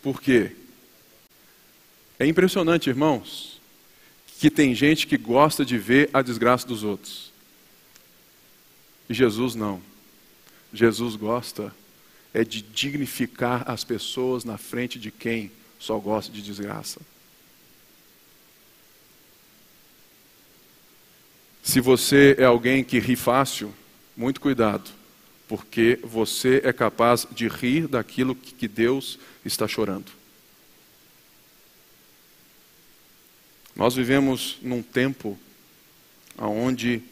Por 0.00 0.22
quê? 0.22 0.52
É 2.16 2.24
impressionante, 2.26 2.88
irmãos, 2.88 3.60
que 4.38 4.50
tem 4.50 4.72
gente 4.72 5.04
que 5.04 5.16
gosta 5.16 5.64
de 5.64 5.76
ver 5.76 6.08
a 6.12 6.22
desgraça 6.22 6.64
dos 6.64 6.84
outros. 6.84 7.32
E 9.08 9.14
Jesus 9.14 9.56
não. 9.56 9.95
Jesus 10.76 11.16
gosta 11.16 11.74
é 12.34 12.44
de 12.44 12.60
dignificar 12.60 13.68
as 13.68 13.82
pessoas 13.82 14.44
na 14.44 14.58
frente 14.58 14.98
de 14.98 15.10
quem 15.10 15.50
só 15.78 15.98
gosta 15.98 16.30
de 16.30 16.42
desgraça. 16.42 17.00
Se 21.62 21.80
você 21.80 22.36
é 22.38 22.44
alguém 22.44 22.84
que 22.84 22.98
ri 22.98 23.16
fácil, 23.16 23.74
muito 24.16 24.40
cuidado, 24.40 24.88
porque 25.48 25.98
você 26.02 26.60
é 26.62 26.72
capaz 26.72 27.26
de 27.30 27.48
rir 27.48 27.88
daquilo 27.88 28.34
que 28.34 28.68
Deus 28.68 29.18
está 29.44 29.66
chorando. 29.66 30.12
Nós 33.74 33.94
vivemos 33.94 34.58
num 34.62 34.82
tempo 34.82 35.38
onde 36.38 37.02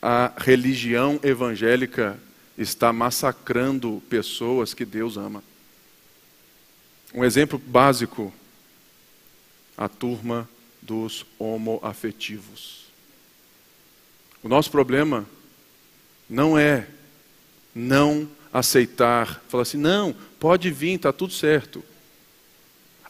a 0.00 0.32
religião 0.36 1.18
evangélica 1.22 2.18
está 2.56 2.92
massacrando 2.92 4.02
pessoas 4.08 4.72
que 4.72 4.84
Deus 4.84 5.16
ama. 5.16 5.42
Um 7.14 7.24
exemplo 7.24 7.58
básico, 7.58 8.32
a 9.76 9.88
turma 9.88 10.48
dos 10.82 11.26
homoafetivos. 11.38 12.86
O 14.42 14.48
nosso 14.48 14.70
problema 14.70 15.26
não 16.28 16.58
é 16.58 16.86
não 17.74 18.28
aceitar, 18.52 19.42
falar 19.48 19.62
assim, 19.62 19.76
não, 19.76 20.14
pode 20.40 20.70
vir, 20.70 20.94
está 20.94 21.12
tudo 21.12 21.32
certo. 21.32 21.84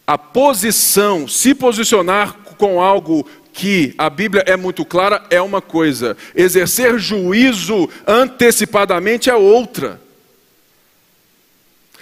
A 0.06 0.16
posição, 0.16 1.28
se 1.28 1.54
posicionar 1.54 2.34
com 2.56 2.80
algo 2.80 3.28
que 3.56 3.94
a 3.96 4.10
Bíblia 4.10 4.44
é 4.46 4.54
muito 4.54 4.84
clara 4.84 5.24
é 5.30 5.40
uma 5.40 5.62
coisa, 5.62 6.14
exercer 6.34 6.98
juízo 6.98 7.88
antecipadamente 8.06 9.30
é 9.30 9.34
outra. 9.34 9.98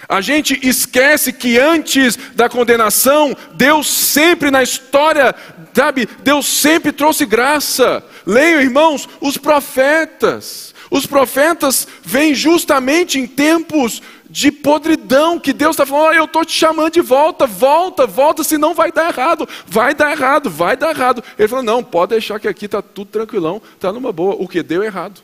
A 0.07 0.19
gente 0.19 0.59
esquece 0.61 1.31
que 1.31 1.57
antes 1.57 2.17
da 2.35 2.49
condenação, 2.49 3.35
Deus 3.53 3.87
sempre 3.87 4.51
na 4.51 4.61
história, 4.61 5.33
sabe, 5.73 6.09
Deus 6.21 6.45
sempre 6.45 6.91
trouxe 6.91 7.25
graça. 7.25 8.03
Leiam, 8.25 8.61
irmãos, 8.61 9.07
os 9.21 9.37
profetas. 9.37 10.74
Os 10.89 11.05
profetas 11.05 11.87
vêm 12.03 12.33
justamente 12.33 13.19
em 13.19 13.25
tempos 13.27 14.01
de 14.29 14.51
podridão 14.51 15.39
que 15.39 15.53
Deus 15.53 15.75
está 15.75 15.85
falando: 15.85 16.09
oh, 16.09 16.13
eu 16.13 16.25
estou 16.25 16.45
te 16.45 16.51
chamando 16.51 16.93
de 16.93 17.01
volta, 17.01 17.47
volta, 17.47 18.05
volta, 18.05 18.43
senão 18.43 18.73
vai 18.73 18.91
dar 18.91 19.09
errado, 19.09 19.47
vai 19.65 19.93
dar 19.93 20.11
errado, 20.11 20.49
vai 20.49 20.75
dar 20.75 20.91
errado. 20.91 21.23
Ele 21.37 21.47
falou: 21.47 21.63
não, 21.63 21.83
pode 21.83 22.11
deixar 22.11 22.39
que 22.39 22.47
aqui 22.47 22.65
está 22.65 22.81
tudo 22.81 23.09
tranquilão, 23.09 23.61
está 23.73 23.91
numa 23.91 24.11
boa. 24.11 24.35
O 24.37 24.47
que 24.47 24.61
deu 24.61 24.83
errado. 24.83 25.21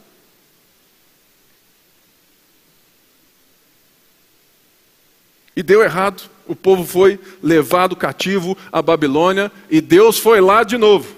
E 5.56 5.62
deu 5.62 5.84
errado. 5.84 6.30
O 6.48 6.56
povo 6.56 6.84
foi 6.84 7.20
levado 7.42 7.96
cativo 7.96 8.58
à 8.72 8.82
Babilônia 8.82 9.52
e 9.70 9.80
Deus 9.80 10.18
foi 10.18 10.42
lá 10.42 10.64
de 10.64 10.78
novo. 10.78 11.16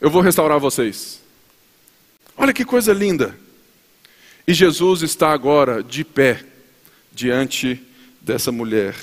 Eu 0.00 0.10
vou 0.10 0.20
restaurar 0.20 0.58
vocês. 0.58 1.22
Olha 2.36 2.52
que 2.52 2.64
coisa 2.64 2.92
linda. 2.92 3.34
E 4.46 4.52
Jesus 4.52 5.02
está 5.02 5.30
agora 5.30 5.82
de 5.82 6.04
pé 6.04 6.44
diante 7.12 7.80
dessa 8.20 8.50
mulher. 8.50 8.94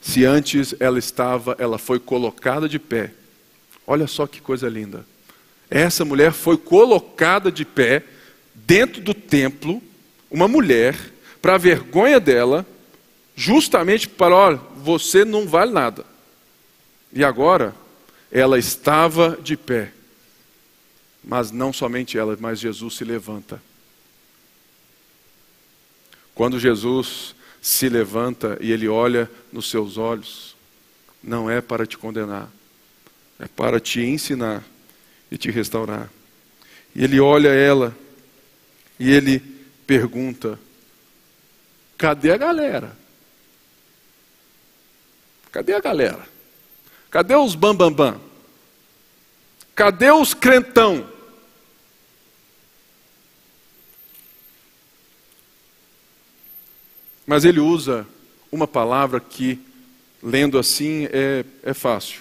Se 0.00 0.24
antes 0.24 0.74
ela 0.78 0.98
estava, 0.98 1.56
ela 1.58 1.78
foi 1.78 1.98
colocada 1.98 2.68
de 2.68 2.78
pé. 2.78 3.10
Olha 3.86 4.06
só 4.06 4.26
que 4.26 4.40
coisa 4.40 4.68
linda. 4.68 5.06
Essa 5.70 6.04
mulher 6.04 6.32
foi 6.32 6.58
colocada 6.58 7.50
de 7.50 7.64
pé 7.64 8.04
dentro 8.54 9.00
do 9.00 9.14
templo, 9.14 9.82
uma 10.30 10.46
mulher, 10.46 10.94
para 11.40 11.54
a 11.54 11.58
vergonha 11.58 12.20
dela, 12.20 12.66
justamente 13.34 14.08
para, 14.08 14.34
olha, 14.34 14.60
você 14.76 15.24
não 15.24 15.46
vale 15.46 15.72
nada. 15.72 16.04
E 17.12 17.24
agora, 17.24 17.74
ela 18.30 18.58
estava 18.58 19.38
de 19.42 19.56
pé. 19.56 19.92
Mas 21.26 21.50
não 21.50 21.72
somente 21.72 22.18
ela, 22.18 22.36
mas 22.38 22.60
Jesus 22.60 22.96
se 22.96 23.04
levanta. 23.04 23.60
Quando 26.34 26.58
Jesus 26.58 27.34
se 27.62 27.88
levanta 27.88 28.58
e 28.60 28.70
ele 28.70 28.88
olha 28.88 29.30
nos 29.52 29.70
seus 29.70 29.96
olhos, 29.96 30.54
não 31.22 31.48
é 31.48 31.60
para 31.62 31.86
te 31.86 31.96
condenar, 31.96 32.50
é 33.38 33.46
para 33.46 33.80
te 33.80 34.00
ensinar 34.00 34.62
e 35.30 35.38
te 35.38 35.50
restaurar. 35.50 36.10
E 36.94 37.02
ele 37.02 37.18
olha 37.18 37.48
ela 37.48 37.96
e 38.98 39.10
ele 39.10 39.40
pergunta: 39.86 40.58
cadê 41.96 42.32
a 42.32 42.36
galera? 42.36 42.94
Cadê 45.50 45.72
a 45.72 45.80
galera? 45.80 46.28
Cadê 47.10 47.34
os 47.36 47.54
bambambam? 47.54 48.12
Bam, 48.12 48.18
bam? 48.18 48.34
Cadê 49.74 50.10
os 50.10 50.34
crentão? 50.34 51.13
Mas 57.34 57.44
ele 57.44 57.58
usa 57.58 58.06
uma 58.52 58.64
palavra 58.64 59.18
que, 59.18 59.58
lendo 60.22 60.56
assim, 60.56 61.08
é, 61.10 61.44
é 61.64 61.74
fácil. 61.74 62.20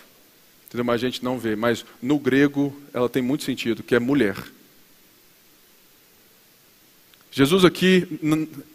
Entendeu? 0.66 0.84
Mas 0.84 0.96
a 0.96 1.06
gente 1.06 1.24
não 1.24 1.38
vê. 1.38 1.56
Mas 1.56 1.86
no 2.02 2.18
grego 2.18 2.76
ela 2.92 3.08
tem 3.08 3.22
muito 3.22 3.44
sentido, 3.44 3.84
que 3.84 3.94
é 3.94 4.00
mulher. 4.00 4.36
Jesus 7.32 7.64
aqui 7.64 8.08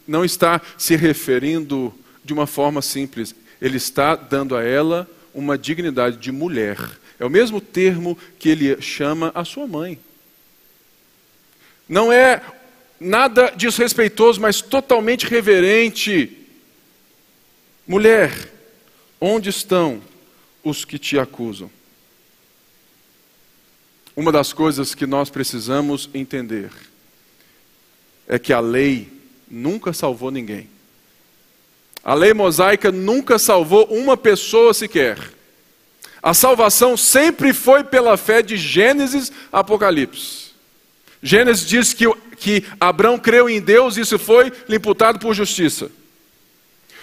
não 0.07 0.25
está 0.25 0.61
se 0.77 0.95
referindo 0.95 1.93
de 2.25 2.33
uma 2.33 2.47
forma 2.47 2.81
simples. 2.83 3.35
Ele 3.61 3.77
está 3.77 4.15
dando 4.15 4.55
a 4.55 4.63
ela 4.63 5.11
uma 5.35 5.59
dignidade 5.59 6.19
de 6.19 6.31
mulher. 6.31 6.79
É 7.19 7.27
o 7.27 7.31
mesmo 7.31 7.61
termo 7.61 8.17
que 8.39 8.49
ele 8.49 8.81
chama 8.81 9.33
a 9.35 9.45
sua 9.45 9.67
mãe. 9.67 9.99
Não 11.89 12.13
é 12.13 12.41
nada 13.01 13.51
desrespeitoso, 13.51 14.41
mas 14.41 14.61
totalmente 14.61 15.27
reverente. 15.27 16.37
Mulher, 17.87 18.53
onde 19.21 19.51
estão 19.51 20.01
os 20.63 20.85
que 20.85 20.99
te 20.99 21.19
acusam? 21.19 21.71
Uma 24.15 24.33
das 24.33 24.53
coisas 24.53 24.95
que 24.95 25.07
nós 25.07 25.31
precisamos 25.31 26.11
entender 26.13 26.71
é 28.27 28.39
que 28.39 28.53
a 28.53 28.61
lei 28.61 29.11
nunca 29.49 29.93
salvou 29.93 30.31
ninguém. 30.31 30.69
A 32.03 32.15
lei 32.15 32.35
mosaica 32.35 32.91
nunca 32.91 33.39
salvou 33.39 33.85
uma 33.87 34.17
pessoa 34.17 34.75
sequer. 34.75 35.19
A 36.23 36.35
salvação 36.35 36.97
sempre 36.97 37.53
foi 37.53 37.85
pela 37.85 38.17
fé 38.17 38.43
de 38.43 38.57
Gênesis 38.57 39.31
a 39.53 39.61
Apocalipse. 39.61 40.49
Gênesis 41.23 41.67
diz 41.67 41.95
que, 41.95 42.05
que 42.39 42.65
Abraão 42.81 43.19
creu 43.19 43.49
em 43.49 43.61
Deus 43.61 43.97
e 43.97 44.01
isso 44.01 44.19
foi 44.19 44.53
imputado 44.69 45.19
por 45.19 45.35
justiça. 45.35 45.91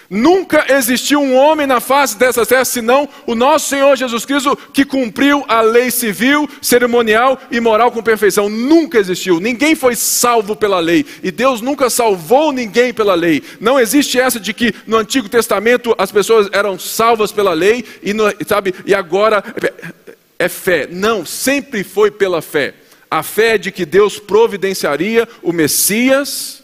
Nunca 0.08 0.66
existiu 0.72 1.20
um 1.20 1.34
homem 1.34 1.66
na 1.66 1.80
face 1.80 2.16
dessa 2.16 2.46
terra 2.46 2.64
senão 2.64 3.08
o 3.26 3.34
nosso 3.34 3.68
Senhor 3.68 3.96
Jesus 3.96 4.24
Cristo 4.24 4.56
que 4.72 4.84
cumpriu 4.84 5.44
a 5.48 5.60
lei 5.60 5.90
civil, 5.90 6.48
cerimonial 6.62 7.40
e 7.50 7.58
moral 7.58 7.90
com 7.90 8.02
perfeição. 8.02 8.48
Nunca 8.48 8.98
existiu. 8.98 9.40
Ninguém 9.40 9.74
foi 9.74 9.96
salvo 9.96 10.54
pela 10.54 10.78
lei 10.78 11.04
e 11.22 11.30
Deus 11.30 11.60
nunca 11.60 11.90
salvou 11.90 12.52
ninguém 12.52 12.94
pela 12.94 13.14
lei. 13.14 13.42
Não 13.60 13.80
existe 13.80 14.18
essa 14.18 14.38
de 14.38 14.52
que 14.52 14.72
no 14.86 14.96
Antigo 14.96 15.28
Testamento 15.28 15.94
as 15.98 16.12
pessoas 16.12 16.48
eram 16.52 16.78
salvas 16.78 17.32
pela 17.32 17.52
lei 17.52 17.84
e 18.02 18.12
no, 18.12 18.24
sabe 18.46 18.74
e 18.84 18.94
agora 18.94 19.42
é 20.38 20.48
fé. 20.48 20.86
Não, 20.88 21.26
sempre 21.26 21.82
foi 21.82 22.12
pela 22.12 22.40
fé. 22.40 22.74
A 23.16 23.22
fé 23.22 23.56
de 23.56 23.72
que 23.72 23.86
Deus 23.86 24.18
providenciaria 24.18 25.26
o 25.42 25.50
Messias. 25.50 26.62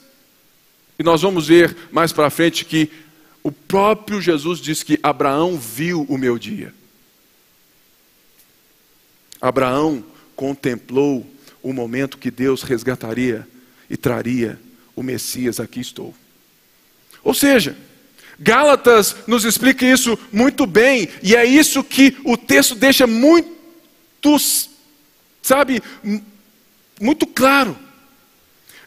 E 0.99 1.03
nós 1.03 1.23
vamos 1.23 1.49
ver 1.49 1.75
mais 1.91 2.13
para 2.13 2.29
frente 2.29 2.67
que 2.67 2.91
o 3.43 3.51
próprio 3.51 4.21
Jesus 4.21 4.61
diz 4.61 4.83
que 4.83 5.01
Abraão 5.03 5.59
viu 5.59 6.05
o 6.11 6.19
meu 6.19 6.39
dia. 6.39 6.75
Abraão 9.41 10.05
contemplou 10.37 11.27
o 11.63 11.73
momento 11.73 12.19
que 12.19 12.31
Deus 12.31 12.63
resgataria 12.63 13.49
e 13.89 13.97
traria 13.97 14.61
o 14.95 15.03
Messias, 15.03 15.59
aqui 15.59 15.81
estou. 15.81 16.15
Ou 17.25 17.33
seja, 17.33 17.75
Gálatas 18.39 19.17
nos 19.27 19.47
explica 19.47 19.87
isso 19.87 20.19
muito 20.31 20.67
bem, 20.67 21.09
e 21.23 21.35
é 21.35 21.47
isso 21.47 21.83
que 21.83 22.15
o 22.27 22.37
texto 22.37 22.75
deixa 22.75 23.07
muito, 23.07 23.51
sabe, 25.41 25.83
muito 27.01 27.27
claro 27.27 27.77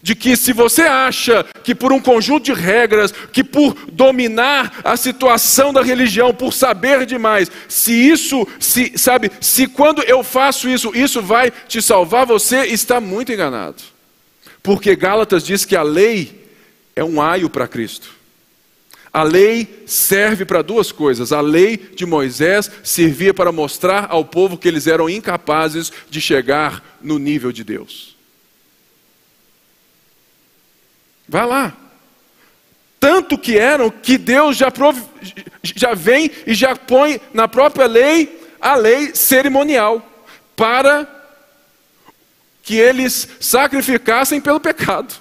de 0.05 0.13
que 0.13 0.37
se 0.37 0.53
você 0.53 0.83
acha 0.83 1.43
que 1.63 1.73
por 1.73 1.91
um 1.91 1.99
conjunto 1.99 2.43
de 2.43 2.53
regras, 2.53 3.11
que 3.11 3.43
por 3.43 3.73
dominar 3.91 4.81
a 4.83 4.95
situação 4.95 5.73
da 5.73 5.81
religião, 5.81 6.31
por 6.31 6.53
saber 6.53 7.07
demais, 7.07 7.49
se 7.67 7.91
isso, 7.91 8.47
se 8.59 8.95
sabe, 8.97 9.31
se 9.41 9.65
quando 9.65 10.03
eu 10.03 10.23
faço 10.23 10.69
isso, 10.69 10.91
isso 10.95 11.23
vai 11.23 11.49
te 11.49 11.81
salvar, 11.81 12.27
você 12.27 12.65
está 12.67 13.01
muito 13.01 13.31
enganado. 13.31 13.81
Porque 14.61 14.95
Gálatas 14.95 15.43
diz 15.43 15.65
que 15.65 15.75
a 15.75 15.81
lei 15.81 16.49
é 16.95 17.03
um 17.03 17.19
aio 17.19 17.49
para 17.49 17.67
Cristo. 17.67 18.14
A 19.15 19.23
lei 19.23 19.85
serve 19.87 20.43
para 20.43 20.61
duas 20.61 20.91
coisas. 20.91 21.31
A 21.31 21.39
lei 21.39 21.77
de 21.77 22.05
Moisés 22.05 22.69
servia 22.83 23.33
para 23.33 23.49
mostrar 23.49 24.07
ao 24.09 24.25
povo 24.25 24.57
que 24.57 24.67
eles 24.67 24.87
eram 24.87 25.09
incapazes 25.09 25.89
de 26.09 26.19
chegar 26.19 26.97
no 27.01 27.17
nível 27.17 27.53
de 27.53 27.63
Deus. 27.63 28.17
Vai 31.29 31.47
lá. 31.47 31.77
Tanto 32.99 33.37
que 33.37 33.57
eram 33.57 33.89
que 33.89 34.17
Deus 34.17 34.57
já, 34.57 34.69
prov... 34.69 35.01
já 35.63 35.93
vem 35.93 36.29
e 36.45 36.53
já 36.53 36.75
põe 36.75 37.21
na 37.33 37.47
própria 37.47 37.85
lei 37.85 38.45
a 38.59 38.75
lei 38.75 39.15
cerimonial 39.15 40.05
para 40.57 41.07
que 42.61 42.75
eles 42.75 43.29
sacrificassem 43.39 44.41
pelo 44.41 44.59
pecado. 44.59 45.15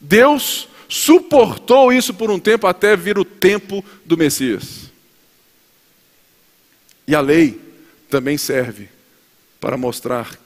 Deus 0.00 0.66
suportou 0.88 1.92
isso 1.92 2.14
por 2.14 2.30
um 2.30 2.38
tempo 2.38 2.66
até 2.66 2.96
vir 2.96 3.18
o 3.18 3.24
tempo 3.24 3.84
do 4.04 4.16
Messias. 4.16 4.90
E 7.06 7.14
a 7.14 7.20
lei 7.20 7.60
também 8.08 8.38
serve 8.38 8.88
para 9.60 9.76
mostrar 9.76 10.38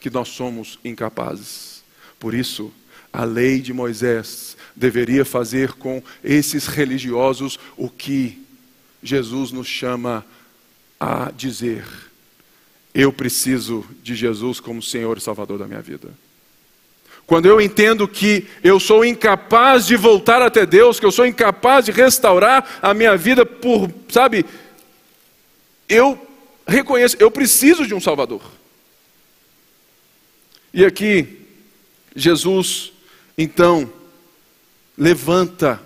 que 0.00 0.10
nós 0.10 0.28
somos 0.28 0.78
incapazes. 0.84 1.82
Por 2.18 2.34
isso, 2.34 2.72
a 3.12 3.24
lei 3.24 3.60
de 3.60 3.72
Moisés 3.72 4.56
deveria 4.74 5.24
fazer 5.24 5.72
com 5.72 6.02
esses 6.22 6.66
religiosos 6.66 7.58
o 7.76 7.88
que 7.88 8.44
Jesus 9.02 9.50
nos 9.50 9.66
chama 9.66 10.24
a 10.98 11.30
dizer. 11.30 11.84
Eu 12.94 13.12
preciso 13.12 13.84
de 14.02 14.14
Jesus 14.14 14.60
como 14.60 14.82
Senhor 14.82 15.18
e 15.18 15.20
Salvador 15.20 15.58
da 15.58 15.66
minha 15.66 15.82
vida. 15.82 16.10
Quando 17.28 17.46
eu 17.46 17.60
entendo 17.60 18.08
que 18.08 18.48
eu 18.64 18.80
sou 18.80 19.04
incapaz 19.04 19.86
de 19.86 19.94
voltar 19.96 20.40
até 20.40 20.64
Deus, 20.64 20.98
que 20.98 21.04
eu 21.04 21.12
sou 21.12 21.26
incapaz 21.26 21.84
de 21.84 21.92
restaurar 21.92 22.78
a 22.80 22.94
minha 22.94 23.18
vida 23.18 23.44
por, 23.44 23.92
sabe, 24.08 24.46
eu 25.86 26.18
reconheço, 26.66 27.16
eu 27.20 27.30
preciso 27.30 27.86
de 27.86 27.94
um 27.94 28.00
Salvador. 28.00 28.40
E 30.72 30.86
aqui, 30.86 31.46
Jesus 32.16 32.92
então, 33.36 33.92
levanta 34.96 35.80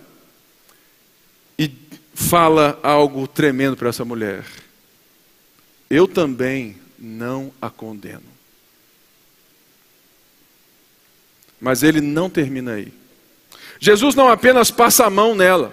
e 1.59 1.71
fala 2.14 2.79
algo 2.85 3.27
tremendo 3.27 3.77
para 3.77 3.89
essa 3.89 4.05
mulher. 4.05 4.47
Eu 5.91 6.07
também 6.07 6.77
não 6.97 7.53
a 7.61 7.69
condeno. 7.69 8.32
Mas 11.63 11.85
ele 11.85 12.01
não 12.01 12.29
termina 12.29 12.73
aí. 12.73 12.93
Jesus 13.79 14.17
não 14.17 14.29
apenas 14.29 14.69
passa 14.69 15.07
a 15.07 15.11
mão 15.11 15.33
nela, 15.33 15.73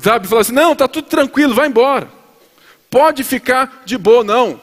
sabe, 0.00 0.28
fala 0.28 0.42
assim: 0.42 0.52
não, 0.52 0.72
está 0.72 0.86
tudo 0.86 1.08
tranquilo, 1.08 1.52
vai 1.52 1.66
embora. 1.66 2.08
Pode 2.88 3.24
ficar 3.24 3.82
de 3.84 3.98
boa, 3.98 4.22
não. 4.22 4.60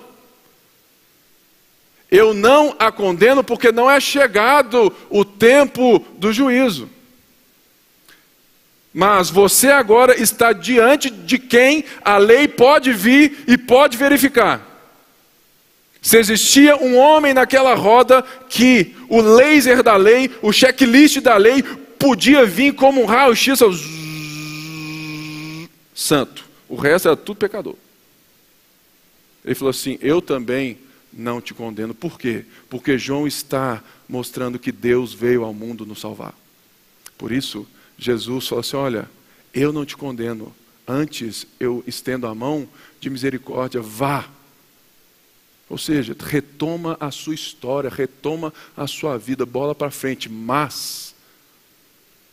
Eu 2.09 2.33
não 2.33 2.73
a 2.79 2.89
condeno 2.89 3.43
porque 3.43 3.69
não 3.69 3.91
é 3.91 3.99
chegado 3.99 4.95
o 5.09 5.25
tempo 5.25 5.99
do 6.17 6.31
juízo. 6.31 6.89
Mas 8.93 9.29
você 9.29 9.71
agora 9.71 10.21
está 10.21 10.53
diante 10.53 11.09
de 11.09 11.37
quem 11.37 11.83
a 12.03 12.17
lei 12.17 12.47
pode 12.47 12.93
vir 12.93 13.43
e 13.45 13.57
pode 13.57 13.97
verificar. 13.97 14.70
Se 16.01 16.17
existia 16.17 16.75
um 16.77 16.97
homem 16.97 17.31
naquela 17.31 17.75
roda 17.75 18.23
que 18.49 18.95
o 19.07 19.21
laser 19.21 19.83
da 19.83 19.95
lei, 19.95 20.31
o 20.41 20.51
checklist 20.51 21.19
da 21.21 21.37
lei, 21.37 21.61
podia 21.99 22.43
vir 22.43 22.73
como 22.73 23.01
um 23.01 23.05
raio-x 23.05 23.59
santo. 25.93 26.49
O 26.67 26.75
resto 26.75 27.07
era 27.07 27.15
tudo 27.15 27.37
pecador. 27.37 27.75
Ele 29.45 29.53
falou 29.53 29.69
assim: 29.69 29.99
Eu 30.01 30.21
também 30.21 30.79
não 31.13 31.39
te 31.39 31.53
condeno. 31.53 31.93
Por 31.93 32.17
quê? 32.17 32.45
Porque 32.67 32.97
João 32.97 33.27
está 33.27 33.83
mostrando 34.09 34.57
que 34.57 34.71
Deus 34.71 35.13
veio 35.13 35.43
ao 35.43 35.53
mundo 35.53 35.85
nos 35.85 35.99
salvar. 35.99 36.33
Por 37.15 37.31
isso, 37.31 37.67
Jesus 37.97 38.47
falou 38.47 38.61
assim: 38.61 38.75
Olha, 38.75 39.09
eu 39.53 39.71
não 39.71 39.85
te 39.85 39.95
condeno. 39.95 40.55
Antes 40.87 41.45
eu 41.59 41.83
estendo 41.85 42.25
a 42.25 42.33
mão 42.33 42.67
de 42.99 43.09
misericórdia, 43.09 43.79
vá 43.81 44.27
ou 45.71 45.77
seja, 45.77 46.13
retoma 46.19 46.97
a 46.99 47.09
sua 47.11 47.33
história, 47.33 47.89
retoma 47.89 48.53
a 48.75 48.85
sua 48.87 49.17
vida, 49.17 49.45
bola 49.45 49.73
para 49.73 49.89
frente, 49.89 50.27
mas 50.27 51.15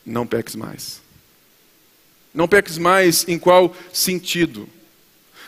não 0.04 0.26
peques 0.26 0.56
mais. 0.56 1.00
Não 2.34 2.48
peques 2.48 2.76
mais 2.78 3.24
em 3.28 3.38
qual 3.38 3.72
sentido? 3.92 4.68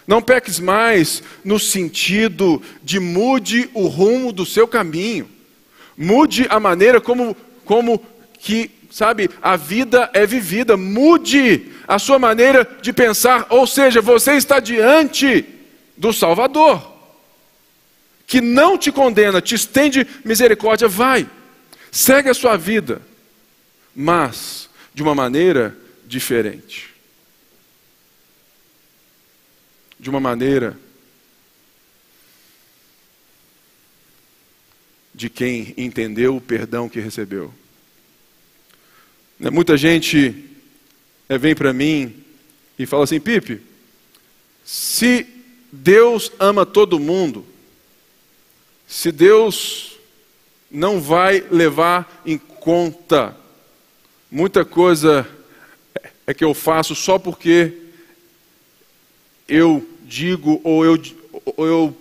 Não 0.07 0.23
peques 0.23 0.61
mais 0.61 1.21
no 1.45 1.59
sentido 1.59 2.63
de 2.81 3.01
mude 3.01 3.69
o 3.75 3.89
rumo 3.89 4.31
do 4.33 4.47
seu 4.47 4.69
caminho. 4.69 5.29
Mude 5.97 6.47
a 6.49 6.61
maneira 6.61 7.01
como, 7.01 7.37
como 7.65 8.01
que, 8.39 8.71
sabe, 8.89 9.29
a 9.43 9.57
vida 9.57 10.09
é 10.15 10.25
vivida. 10.25 10.77
Mude 10.77 11.73
a 11.89 11.99
sua 11.99 12.21
maneira 12.21 12.65
de 12.81 12.93
pensar. 12.93 13.49
Ou 13.51 13.67
seja, 13.67 14.01
você 14.01 14.35
está 14.35 14.61
diante 14.61 15.45
do 15.97 16.13
Salvador 16.13 16.90
que 18.31 18.41
não 18.41 18.79
te 18.79 18.93
condena, 18.93 19.43
te 19.43 19.57
estende 19.57 20.07
misericórdia, 20.25 20.87
vai, 20.87 21.29
segue 21.91 22.29
a 22.29 22.35
sua 22.35 22.57
vida, 22.57 23.03
mas 23.93 24.71
de 24.95 25.03
uma 25.03 25.17
maneira 25.17 25.77
diferente. 26.07 26.91
De 29.99 30.09
uma 30.09 30.21
maneira 30.21 30.79
de 35.13 35.29
quem 35.29 35.75
entendeu 35.77 36.37
o 36.37 36.41
perdão 36.41 36.89
que 36.89 37.01
recebeu. 37.01 37.53
Né, 39.41 39.51
muita 39.51 39.77
gente 39.77 40.45
é, 41.29 41.37
vem 41.37 41.57
para 41.57 41.73
mim 41.73 42.23
e 42.79 42.87
fala 42.87 43.03
assim: 43.03 43.19
Pipe, 43.19 43.61
se 44.65 45.27
Deus 45.73 46.31
ama 46.39 46.65
todo 46.65 47.01
mundo, 47.01 47.50
se 48.91 49.13
Deus 49.13 49.93
não 50.69 51.01
vai 51.01 51.47
levar 51.49 52.23
em 52.27 52.37
conta 52.37 53.37
muita 54.29 54.65
coisa 54.65 55.25
é 56.27 56.35
que 56.35 56.43
eu 56.43 56.53
faço 56.53 56.97
só 56.97 57.17
porque 57.17 57.73
eu 59.49 59.89
digo 60.03 60.61
ou 60.65 60.85
eu, 60.85 61.01
ou 61.57 61.67
eu 61.67 61.97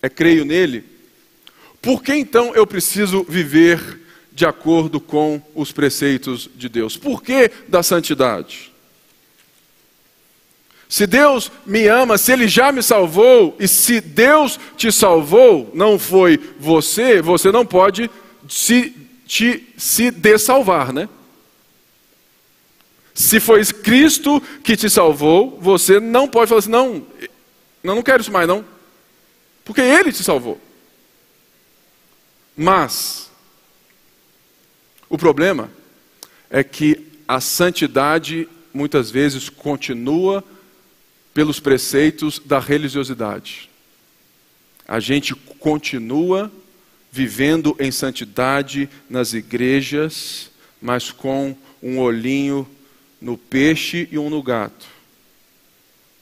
é, 0.00 0.08
creio 0.08 0.44
nele, 0.44 0.84
por 1.82 2.00
que 2.00 2.14
então 2.14 2.54
eu 2.54 2.64
preciso 2.64 3.24
viver 3.24 4.00
de 4.30 4.46
acordo 4.46 5.00
com 5.00 5.42
os 5.52 5.72
preceitos 5.72 6.48
de 6.54 6.68
Deus? 6.68 6.96
Por 6.96 7.24
que 7.24 7.50
da 7.66 7.82
santidade? 7.82 8.69
Se 10.90 11.06
Deus 11.06 11.52
me 11.64 11.86
ama, 11.86 12.18
se 12.18 12.32
Ele 12.32 12.48
já 12.48 12.72
me 12.72 12.82
salvou, 12.82 13.56
e 13.60 13.68
se 13.68 14.00
Deus 14.00 14.58
te 14.76 14.90
salvou, 14.90 15.70
não 15.72 16.00
foi 16.00 16.36
você, 16.58 17.22
você 17.22 17.52
não 17.52 17.64
pode 17.64 18.10
se, 18.48 18.92
te, 19.24 19.72
se 19.76 20.10
dessalvar, 20.10 20.92
né? 20.92 21.08
Se 23.14 23.38
foi 23.38 23.64
Cristo 23.66 24.42
que 24.64 24.76
te 24.76 24.90
salvou, 24.90 25.56
você 25.60 26.00
não 26.00 26.26
pode 26.26 26.48
falar 26.48 26.58
assim, 26.58 26.70
não, 26.70 27.06
não, 27.84 27.94
não 27.94 28.02
quero 28.02 28.20
isso 28.20 28.32
mais 28.32 28.48
não, 28.48 28.64
porque 29.64 29.80
Ele 29.80 30.10
te 30.10 30.24
salvou. 30.24 30.60
Mas, 32.56 33.30
o 35.08 35.16
problema 35.16 35.70
é 36.50 36.64
que 36.64 37.06
a 37.28 37.40
santidade 37.40 38.48
muitas 38.74 39.08
vezes 39.08 39.48
continua 39.48 40.44
pelos 41.32 41.60
preceitos 41.60 42.38
da 42.38 42.58
religiosidade. 42.58 43.70
A 44.86 44.98
gente 44.98 45.34
continua 45.34 46.50
vivendo 47.12 47.76
em 47.78 47.90
santidade 47.90 48.88
nas 49.08 49.32
igrejas, 49.32 50.50
mas 50.80 51.10
com 51.10 51.56
um 51.82 51.98
olhinho 51.98 52.68
no 53.20 53.36
peixe 53.36 54.08
e 54.10 54.18
um 54.18 54.30
no 54.30 54.42
gato. 54.42 54.86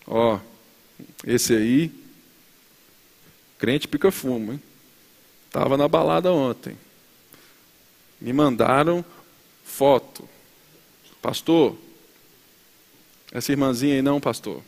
Ó, 0.07 0.39
esse 1.27 1.55
aí, 1.55 1.93
crente 3.59 3.87
pica 3.87 4.11
fumo, 4.11 4.53
hein? 4.53 4.63
Estava 5.47 5.77
na 5.77 5.89
balada 5.89 6.33
ontem. 6.33 6.77
Me 8.21 8.33
mandaram 8.33 9.05
foto. 9.65 10.29
Pastor, 11.23 11.77
essa 13.33 13.53
irmãzinha 13.53 13.95
aí 13.95 14.03
não, 14.03 14.21
pastor. 14.21 14.63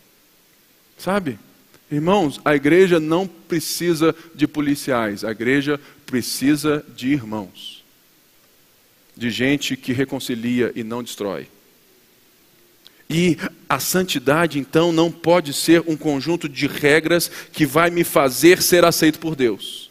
Sabe? 1.00 1.38
Irmãos, 1.90 2.38
a 2.44 2.54
igreja 2.54 3.00
não 3.00 3.26
precisa 3.26 4.14
de 4.34 4.46
policiais, 4.46 5.24
a 5.24 5.30
igreja 5.30 5.80
precisa 6.04 6.84
de 6.94 7.08
irmãos, 7.08 7.82
de 9.16 9.30
gente 9.30 9.78
que 9.78 9.94
reconcilia 9.94 10.70
e 10.76 10.84
não 10.84 11.02
destrói. 11.02 11.48
E 13.08 13.38
a 13.66 13.80
santidade, 13.80 14.58
então, 14.58 14.92
não 14.92 15.10
pode 15.10 15.54
ser 15.54 15.82
um 15.86 15.96
conjunto 15.96 16.48
de 16.48 16.66
regras 16.66 17.30
que 17.50 17.64
vai 17.64 17.90
me 17.90 18.04
fazer 18.04 18.60
ser 18.60 18.84
aceito 18.84 19.18
por 19.18 19.34
Deus, 19.34 19.90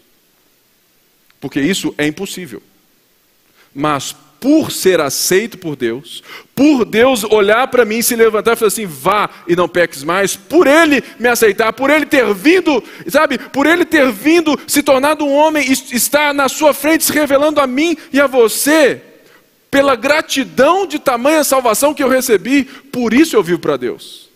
porque 1.42 1.60
isso 1.60 1.94
é 1.98 2.06
impossível. 2.06 2.62
Mas 3.74 4.16
por 4.40 4.72
ser 4.72 5.02
aceito 5.02 5.58
por 5.58 5.76
Deus, 5.76 6.24
por 6.56 6.86
Deus 6.86 7.24
olhar 7.26 7.68
para 7.68 7.86
mim, 7.86 8.02
se 8.02 8.16
levantar 8.16 8.54
e 8.54 8.56
falar 8.56 8.68
assim: 8.68 8.86
vá 8.86 9.30
e 9.48 9.56
não 9.56 9.68
peques 9.68 10.04
mais, 10.04 10.36
por 10.36 10.66
Ele 10.66 11.04
me 11.20 11.28
aceitar, 11.28 11.74
por 11.74 11.90
Ele 11.90 12.06
ter 12.06 12.34
vindo, 12.34 12.84
sabe, 13.08 13.38
por 13.38 13.66
Ele 13.66 13.84
ter 13.84 14.12
vindo, 14.12 14.58
se 14.68 14.82
tornado 14.82 15.26
um 15.26 15.34
homem, 15.34 15.70
está 15.72 16.34
na 16.34 16.48
sua 16.48 16.74
frente, 16.74 17.04
se 17.04 17.12
revelando 17.12 17.60
a 17.60 17.68
mim 17.68 17.98
e 18.14 18.20
a 18.20 18.28
você, 18.28 19.02
pela 19.70 19.96
gratidão 19.96 20.88
de 20.88 21.00
tamanha 21.00 21.44
salvação 21.44 21.94
que 21.94 22.04
eu 22.04 22.10
recebi, 22.10 22.64
por 22.64 23.14
isso 23.14 23.36
eu 23.36 23.44
vivo 23.44 23.60
para 23.60 23.78
Deus. 23.78 24.30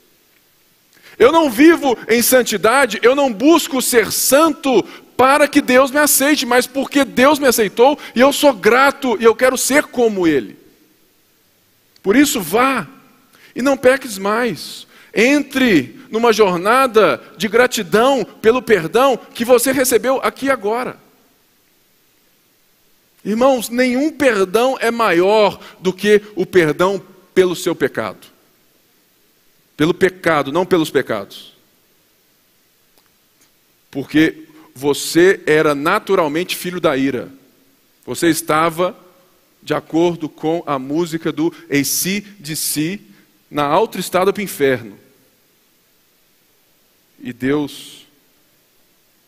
Eu 1.18 1.32
não 1.32 1.50
vivo 1.50 1.98
em 2.10 2.22
santidade, 2.22 3.00
eu 3.04 3.16
não 3.16 3.32
busco 3.32 3.82
ser 3.82 4.12
santo 4.12 4.84
para 5.16 5.48
que 5.48 5.62
Deus 5.62 5.92
me 5.92 6.00
aceite, 6.00 6.46
mas 6.46 6.68
porque 6.68 7.06
Deus 7.06 7.40
me 7.40 7.48
aceitou 7.48 7.98
e 8.16 8.20
eu 8.20 8.34
sou 8.34 8.54
grato 8.54 9.18
e 9.20 9.24
eu 9.24 9.36
quero 9.36 9.58
ser 9.58 9.84
como 9.84 10.28
Ele. 10.28 10.58
Por 12.02 12.16
isso, 12.16 12.42
vá 12.42 12.88
e 13.56 13.62
não 13.62 13.78
peques 13.78 14.18
mais. 14.18 14.88
Entre 15.14 16.00
numa 16.10 16.34
jornada 16.34 17.22
de 17.38 17.48
gratidão 17.48 18.24
pelo 18.24 18.62
perdão 18.62 19.18
que 19.18 19.46
você 19.46 19.72
recebeu 19.72 20.20
aqui 20.24 20.50
agora. 20.50 20.98
Irmãos, 23.24 23.70
nenhum 23.70 24.12
perdão 24.12 24.78
é 24.80 24.92
maior 24.92 25.60
do 25.80 25.94
que 25.94 26.22
o 26.36 26.46
perdão 26.46 27.02
pelo 27.34 27.56
seu 27.56 27.74
pecado. 27.74 28.28
Pelo 29.78 29.94
pecado, 29.94 30.52
não 30.52 30.66
pelos 30.66 30.90
pecados. 30.90 31.54
Porque 33.90 34.43
você 34.74 35.42
era 35.46 35.76
naturalmente 35.76 36.56
filho 36.56 36.80
da 36.80 36.98
ira. 36.98 37.32
Você 38.06 38.28
estava 38.28 38.98
de 39.62 39.74
acordo 39.74 40.28
com 40.28 40.62
a 40.66 40.78
música 40.78 41.32
do 41.32 41.54
Eici 41.70 42.22
de 42.40 42.56
si, 42.56 43.02
na 43.50 43.64
autoestrada 43.66 44.34
para 44.34 44.42
o 44.42 44.44
inferno. 44.44 44.98
E 47.20 47.32
Deus 47.32 48.06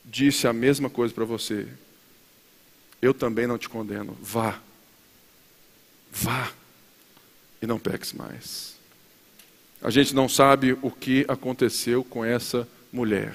disse 0.04 0.48
a 0.48 0.54
mesma 0.54 0.90
coisa 0.90 1.14
para 1.14 1.24
você. 1.24 1.68
Eu 3.02 3.14
também 3.14 3.48
não 3.48 3.58
te 3.58 3.70
condeno. 3.70 4.18
Vá. 4.22 4.60
Vá. 6.12 6.52
E 7.62 7.68
não 7.68 7.80
peques 7.80 8.12
mais. 8.12 8.76
A 9.82 9.90
gente 9.90 10.14
não 10.14 10.28
sabe 10.28 10.78
o 10.82 10.92
que 10.92 11.24
aconteceu 11.28 12.04
com 12.04 12.26
essa 12.26 12.68
mulher. 12.92 13.34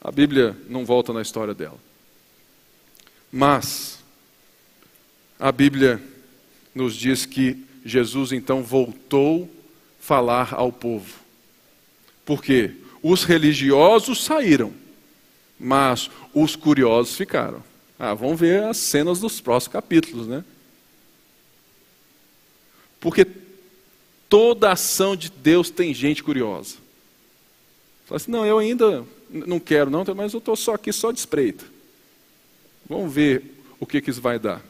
A 0.00 0.12
Bíblia 0.12 0.56
não 0.68 0.84
volta 0.84 1.12
na 1.12 1.22
história 1.22 1.54
dela. 1.54 1.78
Mas 3.32 3.98
a 5.38 5.52
Bíblia 5.52 6.02
nos 6.74 6.94
diz 6.94 7.26
que 7.26 7.64
Jesus 7.84 8.32
então 8.32 8.62
voltou 8.62 9.50
falar 10.00 10.54
ao 10.54 10.72
povo. 10.72 11.18
Porque 12.24 12.74
os 13.02 13.24
religiosos 13.24 14.24
saíram, 14.24 14.72
mas 15.58 16.10
os 16.32 16.56
curiosos 16.56 17.16
ficaram. 17.16 17.62
Ah, 17.98 18.14
vamos 18.14 18.38
ver 18.38 18.62
as 18.64 18.76
cenas 18.76 19.20
dos 19.20 19.40
próximos 19.40 19.72
capítulos, 19.72 20.26
né? 20.26 20.44
Porque 23.00 23.26
toda 24.28 24.72
ação 24.72 25.16
de 25.16 25.30
Deus 25.30 25.70
tem 25.70 25.92
gente 25.92 26.22
curiosa. 26.22 26.76
Fala 28.06 28.16
assim, 28.16 28.30
não, 28.30 28.46
eu 28.46 28.58
ainda 28.58 29.04
não 29.30 29.60
quero 29.60 29.90
não, 29.90 30.04
mas 30.16 30.32
eu 30.32 30.38
estou 30.38 30.56
só 30.56 30.74
aqui 30.74 30.92
só 30.92 31.12
de 31.12 31.18
espreita. 31.18 31.64
Vamos 32.88 33.12
ver 33.12 33.42
o 33.78 33.86
que, 33.86 34.00
que 34.00 34.10
isso 34.10 34.20
vai 34.20 34.38
dar. 34.38 34.62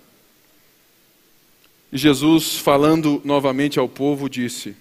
E 1.92 1.96
Jesus, 1.96 2.56
falando 2.58 3.22
novamente 3.24 3.78
ao 3.78 3.88
povo, 3.88 4.28
disse: 4.28 4.76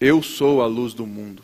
Eu 0.00 0.22
sou 0.22 0.62
a 0.62 0.66
luz 0.66 0.94
do 0.94 1.06
mundo. 1.06 1.42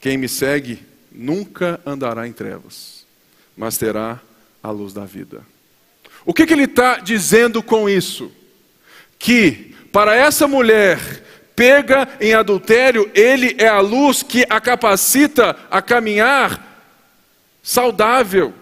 Quem 0.00 0.18
me 0.18 0.28
segue 0.28 0.80
nunca 1.10 1.80
andará 1.86 2.28
em 2.28 2.32
trevas, 2.32 3.06
mas 3.56 3.78
terá 3.78 4.20
a 4.62 4.70
luz 4.70 4.92
da 4.92 5.04
vida. 5.04 5.44
O 6.26 6.34
que, 6.34 6.46
que 6.46 6.52
ele 6.52 6.64
está 6.64 6.98
dizendo 6.98 7.62
com 7.62 7.88
isso? 7.88 8.30
Que 9.18 9.74
para 9.92 10.14
essa 10.14 10.46
mulher 10.46 11.23
pega 11.56 12.08
em 12.20 12.34
adultério, 12.34 13.10
ele 13.14 13.56
é 13.58 13.68
a 13.68 13.80
luz 13.80 14.22
que 14.22 14.44
a 14.48 14.60
capacita 14.60 15.56
a 15.70 15.80
caminhar 15.80 16.74
saudável, 17.62 18.52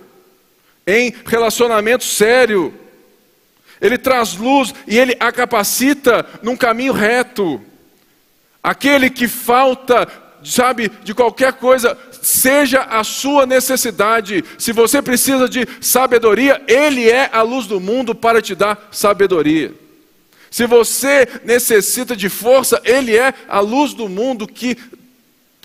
em 0.87 1.15
relacionamento 1.27 2.05
sério. 2.05 2.75
Ele 3.81 3.99
traz 3.99 4.37
luz 4.37 4.73
e 4.87 4.97
ele 4.97 5.17
a 5.19 5.33
capacita 5.33 6.25
num 6.43 6.57
caminho 6.57 6.93
reto. 6.93 7.61
Aquele 8.63 9.11
que 9.11 9.27
falta, 9.27 10.07
sabe, 10.45 10.89
de 11.03 11.13
qualquer 11.13 11.55
coisa, 11.55 11.99
seja 12.13 12.83
a 12.83 13.03
sua 13.03 13.45
necessidade. 13.45 14.45
Se 14.57 14.73
você 14.73 15.03
precisa 15.03 15.49
de 15.49 15.67
sabedoria, 15.81 16.63
ele 16.69 17.11
é 17.11 17.29
a 17.33 17.43
luz 17.43 17.67
do 17.67 17.81
mundo 17.81 18.15
para 18.15 18.41
te 18.41 18.55
dar 18.55 18.89
sabedoria. 18.93 19.82
Se 20.53 20.67
você 20.67 21.27
necessita 21.45 22.15
de 22.15 22.29
força, 22.29 22.79
Ele 22.85 23.17
é 23.17 23.33
a 23.49 23.61
luz 23.61 23.95
do 23.95 24.07
mundo 24.07 24.47
que 24.47 24.77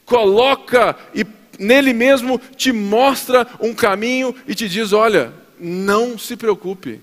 coloca 0.05 0.97
e 1.13 1.27
nele 1.59 1.91
mesmo 1.91 2.39
te 2.55 2.71
mostra 2.71 3.45
um 3.59 3.73
caminho 3.73 4.33
e 4.47 4.55
te 4.55 4.69
diz: 4.69 4.93
olha, 4.93 5.33
não 5.59 6.17
se 6.17 6.37
preocupe, 6.37 7.01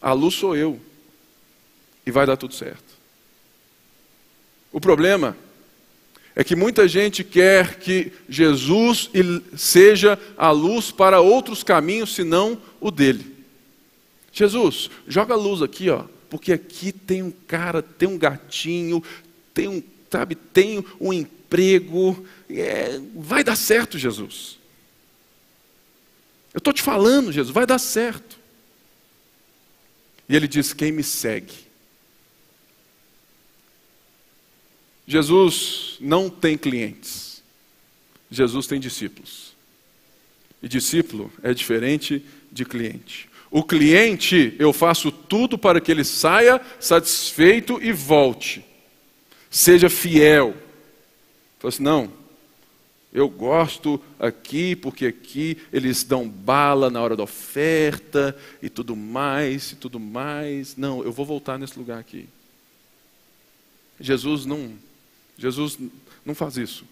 a 0.00 0.12
luz 0.12 0.36
sou 0.36 0.54
eu 0.54 0.80
e 2.06 2.12
vai 2.12 2.24
dar 2.24 2.36
tudo 2.36 2.54
certo. 2.54 2.94
O 4.70 4.80
problema 4.80 5.36
é 6.36 6.44
que 6.44 6.54
muita 6.54 6.86
gente 6.86 7.24
quer 7.24 7.80
que 7.80 8.12
Jesus 8.28 9.10
seja 9.56 10.16
a 10.38 10.52
luz 10.52 10.92
para 10.92 11.20
outros 11.20 11.64
caminhos 11.64 12.14
senão 12.14 12.62
o 12.80 12.92
dele. 12.92 13.34
Jesus, 14.30 14.88
joga 15.08 15.34
a 15.34 15.36
luz 15.36 15.62
aqui, 15.62 15.90
ó 15.90 16.04
porque 16.28 16.52
aqui 16.52 16.92
tem 16.92 17.22
um 17.22 17.30
cara, 17.30 17.82
tem 17.82 18.08
um 18.08 18.18
gatinho, 18.18 19.02
tem 19.54 19.68
um, 19.68 19.82
sabe, 20.10 20.34
tem 20.34 20.84
um 21.00 21.12
emprego, 21.12 22.26
é, 22.50 23.00
vai 23.14 23.42
dar 23.42 23.56
certo, 23.56 23.98
Jesus. 23.98 24.58
Eu 26.52 26.58
estou 26.58 26.72
te 26.72 26.82
falando, 26.82 27.32
Jesus, 27.32 27.52
vai 27.52 27.66
dar 27.66 27.78
certo. 27.78 28.38
E 30.28 30.34
ele 30.34 30.48
diz: 30.48 30.72
Quem 30.72 30.90
me 30.90 31.02
segue? 31.02 31.66
Jesus 35.06 35.96
não 36.00 36.28
tem 36.28 36.58
clientes, 36.58 37.42
Jesus 38.30 38.66
tem 38.66 38.80
discípulos. 38.80 39.54
E 40.62 40.68
discípulo 40.68 41.32
é 41.42 41.54
diferente 41.54 42.24
de 42.50 42.64
cliente. 42.64 43.28
O 43.56 43.64
cliente, 43.64 44.54
eu 44.58 44.70
faço 44.70 45.10
tudo 45.10 45.56
para 45.56 45.80
que 45.80 45.90
ele 45.90 46.04
saia 46.04 46.60
satisfeito 46.78 47.82
e 47.82 47.90
volte. 47.90 48.62
Seja 49.50 49.88
fiel. 49.88 50.54
Fala 51.58 51.70
assim, 51.70 51.82
não, 51.82 52.12
eu 53.14 53.30
gosto 53.30 53.98
aqui 54.20 54.76
porque 54.76 55.06
aqui 55.06 55.56
eles 55.72 56.04
dão 56.04 56.28
bala 56.28 56.90
na 56.90 57.00
hora 57.00 57.16
da 57.16 57.22
oferta 57.22 58.36
e 58.60 58.68
tudo 58.68 58.94
mais, 58.94 59.72
e 59.72 59.76
tudo 59.76 59.98
mais. 59.98 60.76
Não, 60.76 61.02
eu 61.02 61.10
vou 61.10 61.24
voltar 61.24 61.58
nesse 61.58 61.78
lugar 61.78 61.98
aqui. 61.98 62.28
Jesus 63.98 64.44
não, 64.44 64.74
Jesus 65.38 65.78
não 66.26 66.34
faz 66.34 66.58
isso. 66.58 66.84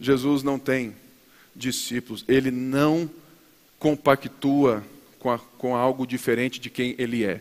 Jesus 0.00 0.42
não 0.42 0.58
tem 0.58 0.96
discípulos, 1.54 2.24
ele 2.26 2.50
não 2.50 3.10
compactua 3.78 4.82
com, 5.20 5.30
a, 5.30 5.38
com 5.38 5.76
algo 5.76 6.04
diferente 6.04 6.58
de 6.58 6.68
quem 6.68 6.96
ele 6.98 7.24
é. 7.24 7.40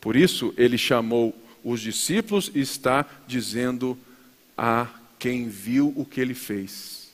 Por 0.00 0.16
isso, 0.16 0.52
ele 0.58 0.76
chamou 0.76 1.34
os 1.64 1.80
discípulos 1.80 2.50
e 2.54 2.60
está 2.60 3.06
dizendo 3.26 3.96
a 4.58 4.86
quem 5.18 5.48
viu 5.48 5.94
o 5.96 6.04
que 6.04 6.20
ele 6.20 6.34
fez: 6.34 7.08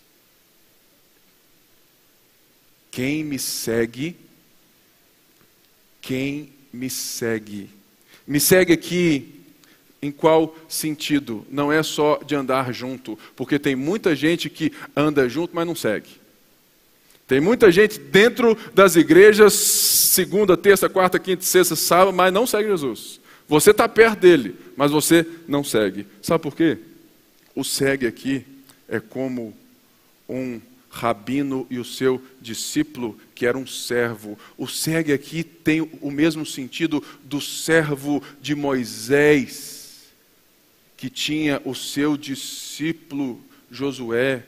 Quem 2.90 3.22
me 3.22 3.38
segue, 3.38 4.16
quem 6.00 6.52
me 6.72 6.90
segue. 6.90 7.70
Me 8.26 8.40
segue 8.40 8.72
aqui 8.72 9.40
em 10.02 10.10
qual 10.10 10.56
sentido? 10.68 11.46
Não 11.50 11.70
é 11.70 11.82
só 11.82 12.20
de 12.24 12.34
andar 12.34 12.72
junto, 12.72 13.18
porque 13.36 13.58
tem 13.58 13.76
muita 13.76 14.16
gente 14.16 14.48
que 14.48 14.72
anda 14.96 15.28
junto, 15.28 15.54
mas 15.54 15.66
não 15.66 15.74
segue. 15.74 16.19
Tem 17.30 17.40
muita 17.40 17.70
gente 17.70 17.96
dentro 17.96 18.58
das 18.74 18.96
igrejas, 18.96 19.52
segunda, 19.52 20.56
terça, 20.56 20.88
quarta, 20.88 21.16
quinta, 21.16 21.44
sexta, 21.44 21.76
sábado, 21.76 22.12
mas 22.12 22.32
não 22.32 22.44
segue 22.44 22.68
Jesus. 22.68 23.20
Você 23.46 23.70
está 23.70 23.88
perto 23.88 24.18
dele, 24.18 24.56
mas 24.76 24.90
você 24.90 25.24
não 25.46 25.62
segue. 25.62 26.08
Sabe 26.20 26.42
por 26.42 26.56
quê? 26.56 26.78
O 27.54 27.62
segue 27.62 28.04
aqui 28.04 28.44
é 28.88 28.98
como 28.98 29.56
um 30.28 30.60
rabino 30.90 31.68
e 31.70 31.78
o 31.78 31.84
seu 31.84 32.20
discípulo, 32.42 33.16
que 33.32 33.46
era 33.46 33.56
um 33.56 33.64
servo. 33.64 34.36
O 34.58 34.66
segue 34.66 35.12
aqui 35.12 35.44
tem 35.44 35.88
o 36.00 36.10
mesmo 36.10 36.44
sentido 36.44 37.00
do 37.22 37.40
servo 37.40 38.20
de 38.42 38.56
Moisés, 38.56 40.10
que 40.96 41.08
tinha 41.08 41.62
o 41.64 41.76
seu 41.76 42.16
discípulo 42.16 43.40
Josué, 43.70 44.42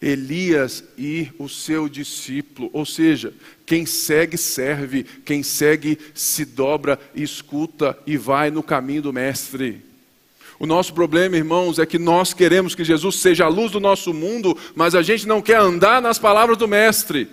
Elias 0.00 0.84
e 0.96 1.28
o 1.38 1.48
seu 1.48 1.88
discípulo, 1.88 2.70
ou 2.72 2.86
seja, 2.86 3.32
quem 3.66 3.84
segue 3.84 4.38
serve, 4.38 5.04
quem 5.24 5.42
segue 5.42 5.98
se 6.14 6.44
dobra, 6.44 6.98
escuta 7.14 7.98
e 8.06 8.16
vai 8.16 8.50
no 8.50 8.62
caminho 8.62 9.02
do 9.02 9.12
Mestre. 9.12 9.82
O 10.58 10.66
nosso 10.66 10.92
problema, 10.94 11.36
irmãos, 11.36 11.78
é 11.78 11.86
que 11.86 11.98
nós 11.98 12.32
queremos 12.32 12.74
que 12.74 12.84
Jesus 12.84 13.16
seja 13.16 13.44
a 13.44 13.48
luz 13.48 13.72
do 13.72 13.80
nosso 13.80 14.14
mundo, 14.14 14.56
mas 14.74 14.94
a 14.94 15.02
gente 15.02 15.26
não 15.26 15.42
quer 15.42 15.58
andar 15.58 16.00
nas 16.00 16.18
palavras 16.18 16.56
do 16.56 16.68
Mestre, 16.68 17.28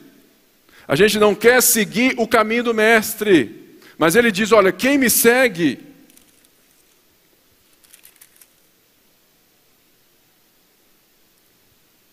a 0.87 0.95
gente 0.95 1.17
não 1.17 1.33
quer 1.33 1.61
seguir 1.61 2.13
o 2.17 2.27
caminho 2.27 2.63
do 2.63 2.73
Mestre, 2.73 3.79
mas 3.97 4.15
ele 4.15 4.31
diz: 4.31 4.51
Olha, 4.51 4.71
quem 4.71 4.97
me 4.97 5.09
segue, 5.09 5.79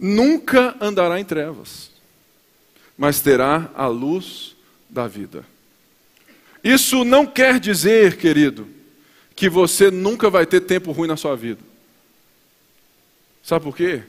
nunca 0.02 0.76
andará 0.80 1.20
em 1.20 1.24
trevas, 1.24 1.92
mas 2.98 3.20
terá 3.20 3.70
a 3.72 3.86
luz 3.86 4.56
da 4.90 5.06
vida. 5.06 5.46
Isso 6.64 7.04
não 7.04 7.24
quer 7.24 7.60
dizer, 7.60 8.16
querido, 8.16 8.68
que 9.36 9.48
você 9.48 9.92
nunca 9.92 10.28
vai 10.28 10.44
ter 10.44 10.62
tempo 10.62 10.90
ruim 10.90 11.06
na 11.06 11.16
sua 11.16 11.36
vida. 11.36 11.60
Sabe 13.44 13.64
por 13.64 13.76
quê? 13.76 14.02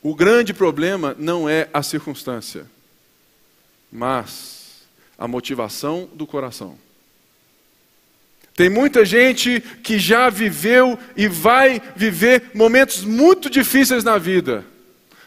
O 0.00 0.14
grande 0.14 0.54
problema 0.54 1.16
não 1.18 1.48
é 1.48 1.68
a 1.72 1.82
circunstância, 1.82 2.70
mas 3.90 4.84
a 5.18 5.26
motivação 5.26 6.08
do 6.14 6.26
coração. 6.26 6.78
Tem 8.56 8.70
muita 8.70 9.04
gente 9.04 9.60
que 9.82 9.98
já 9.98 10.30
viveu 10.30 10.96
e 11.16 11.26
vai 11.26 11.82
viver 11.96 12.50
momentos 12.54 13.02
muito 13.02 13.50
difíceis 13.50 14.04
na 14.04 14.16
vida, 14.16 14.64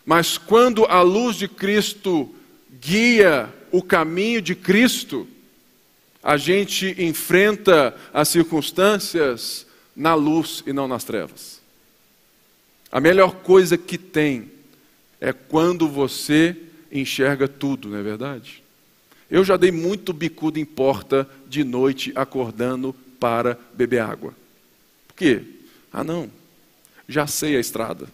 mas 0.06 0.38
quando 0.38 0.86
a 0.86 1.02
luz 1.02 1.36
de 1.36 1.48
Cristo 1.48 2.34
guia 2.80 3.54
o 3.70 3.84
caminho 3.84 4.42
de 4.42 4.56
Cristo, 4.56 5.28
a 6.24 6.38
gente 6.38 6.96
enfrenta 6.98 7.94
as 8.14 8.30
circunstâncias 8.30 9.68
na 9.94 10.14
luz 10.14 10.64
e 10.66 10.72
não 10.72 10.88
nas 10.88 11.04
trevas. 11.04 11.62
A 12.90 13.02
melhor 13.02 13.36
coisa 13.36 13.78
que 13.78 13.98
tem 13.98 14.50
é 15.20 15.34
quando 15.34 15.90
você 15.90 16.56
enxerga 16.90 17.48
tudo, 17.48 17.90
não 17.90 17.98
é 17.98 18.04
verdade? 18.04 18.64
Eu 19.30 19.44
já 19.44 19.58
dei 19.58 19.72
muito 19.72 20.14
bicudo 20.14 20.58
em 20.58 20.66
porta 20.66 21.30
de 21.50 21.66
noite 21.66 22.14
acordando 22.16 22.96
para 23.20 23.60
beber 23.74 24.02
água. 24.02 24.34
quê? 25.16 25.44
Ah, 25.92 26.04
não, 26.04 26.30
já 27.08 27.26
sei 27.28 27.56
a 27.56 27.60
estrada. 27.60 28.08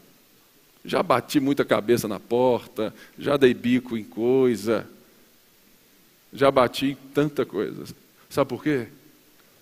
Já 0.85 1.01
bati 1.01 1.39
muita 1.39 1.63
cabeça 1.63 2.07
na 2.07 2.19
porta, 2.19 2.93
já 3.17 3.37
dei 3.37 3.53
bico 3.53 3.97
em 3.97 4.03
coisa, 4.03 4.87
já 6.31 6.51
bati 6.51 6.87
em 6.87 6.95
tanta 7.13 7.45
coisa. 7.45 7.85
Sabe 8.29 8.49
por 8.49 8.61
quê? 8.61 8.87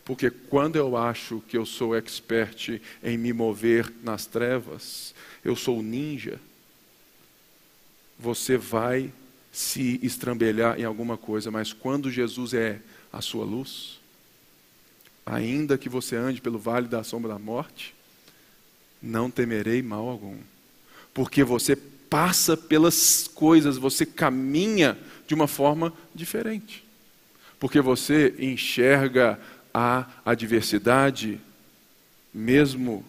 Porque 0.03 0.31
quando 0.31 0.77
eu 0.77 0.97
acho 0.97 1.41
que 1.47 1.55
eu 1.55 1.65
sou 1.65 1.95
expert 1.95 2.81
em 3.03 3.17
me 3.17 3.31
mover 3.31 3.91
nas 4.03 4.25
trevas, 4.25 5.13
eu 5.45 5.55
sou 5.55 5.83
ninja, 5.83 6.39
você 8.17 8.57
vai 8.57 9.13
se 9.51 9.99
estrambelhar 10.01 10.79
em 10.79 10.85
alguma 10.85 11.17
coisa, 11.17 11.51
mas 11.51 11.71
quando 11.71 12.09
Jesus 12.09 12.53
é 12.53 12.81
a 13.11 13.21
sua 13.21 13.45
luz, 13.45 14.00
ainda 15.25 15.77
que 15.77 15.89
você 15.89 16.15
ande 16.15 16.41
pelo 16.41 16.59
vale 16.59 16.87
da 16.87 17.03
sombra 17.03 17.33
da 17.33 17.39
morte, 17.39 17.93
não 19.01 19.31
temerei 19.31 19.81
mal 19.81 20.07
algum, 20.07 20.37
porque 21.13 21.43
você 21.43 21.75
passa 21.75 22.57
pelas 22.57 23.27
coisas, 23.27 23.77
você 23.77 24.05
caminha 24.05 24.97
de 25.27 25.33
uma 25.33 25.47
forma 25.47 25.93
diferente, 26.13 26.83
porque 27.59 27.79
você 27.79 28.35
enxerga 28.37 29.39
a 29.73 30.07
adversidade, 30.25 31.39
mesmo 32.33 33.05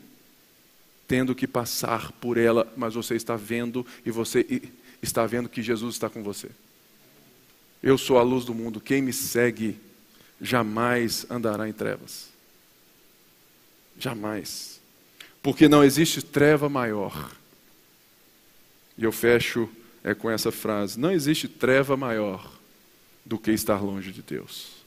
tendo 1.09 1.35
que 1.35 1.47
passar 1.47 2.13
por 2.13 2.39
ela, 2.39 2.73
mas 2.77 2.95
você 2.95 3.15
está 3.15 3.37
vendo 3.37 3.85
e 4.07 4.11
você 4.11 4.63
está 5.03 5.27
vendo 5.27 5.49
que 5.49 5.63
Jesus 5.63 5.95
está 5.95 6.09
com 6.09 6.23
você. 6.23 6.49
Eu 7.83 7.99
sou 7.99 8.19
a 8.19 8.23
luz 8.23 8.45
do 8.45 8.55
mundo, 8.55 8.81
quem 8.81 9.03
me 9.03 9.13
segue 9.13 9.77
jamais 10.43 11.25
andará 11.31 11.69
em 11.69 11.73
trevas. 11.73 12.29
Jamais. 13.97 14.81
Porque 15.41 15.69
não 15.69 15.85
existe 15.85 16.21
treva 16.21 16.69
maior. 16.69 17.31
E 18.99 19.05
eu 19.05 19.13
fecho 19.13 19.71
é 20.03 20.15
com 20.15 20.29
essa 20.29 20.51
frase: 20.51 20.99
não 20.99 21.13
existe 21.13 21.47
treva 21.47 21.97
maior 21.97 22.53
do 23.25 23.39
que 23.39 23.53
estar 23.53 23.81
longe 23.81 24.11
de 24.11 24.21
Deus. 24.21 24.83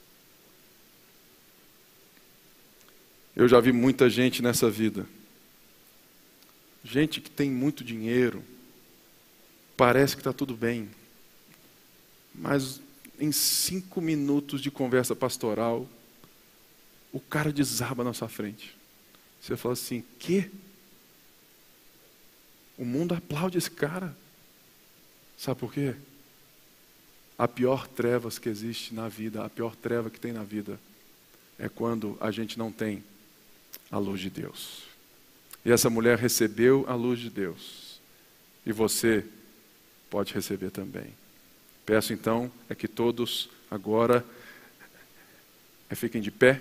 Eu 3.34 3.48
já 3.48 3.60
vi 3.60 3.72
muita 3.72 4.08
gente 4.10 4.42
nessa 4.42 4.70
vida. 4.70 5.06
Gente 6.84 7.20
que 7.20 7.30
tem 7.30 7.50
muito 7.50 7.82
dinheiro, 7.82 8.44
parece 9.76 10.14
que 10.14 10.20
está 10.20 10.32
tudo 10.32 10.54
bem, 10.54 10.88
mas 12.32 12.80
em 13.18 13.32
cinco 13.32 14.00
minutos 14.00 14.60
de 14.60 14.70
conversa 14.70 15.14
pastoral, 15.14 15.88
o 17.12 17.20
cara 17.20 17.52
desaba 17.52 18.04
na 18.04 18.12
sua 18.12 18.28
frente. 18.28 18.76
Você 19.40 19.56
fala 19.56 19.74
assim: 19.74 20.04
que? 20.18 20.50
O 22.76 22.84
mundo 22.84 23.14
aplaude 23.14 23.56
esse 23.56 23.70
cara. 23.70 24.16
Sabe 25.36 25.60
por 25.60 25.72
quê? 25.72 25.94
A 27.38 27.46
pior 27.46 27.86
trevas 27.86 28.38
que 28.38 28.48
existe 28.48 28.94
na 28.94 29.08
vida, 29.08 29.44
a 29.44 29.48
pior 29.48 29.76
treva 29.76 30.10
que 30.10 30.20
tem 30.20 30.32
na 30.32 30.42
vida, 30.42 30.78
é 31.58 31.68
quando 31.68 32.16
a 32.20 32.30
gente 32.30 32.58
não 32.58 32.72
tem 32.72 33.02
a 33.90 33.98
luz 33.98 34.20
de 34.20 34.30
Deus. 34.30 34.82
E 35.64 35.72
essa 35.72 35.90
mulher 35.90 36.18
recebeu 36.18 36.84
a 36.88 36.94
luz 36.94 37.18
de 37.18 37.30
Deus. 37.30 38.00
E 38.64 38.72
você 38.72 39.24
pode 40.08 40.32
receber 40.32 40.70
também. 40.70 41.12
Peço 41.86 42.12
então 42.12 42.50
é 42.68 42.74
que 42.74 42.88
todos 42.88 43.48
agora 43.70 44.24
é, 45.88 45.94
fiquem 45.94 46.20
de 46.20 46.32
pé. 46.32 46.60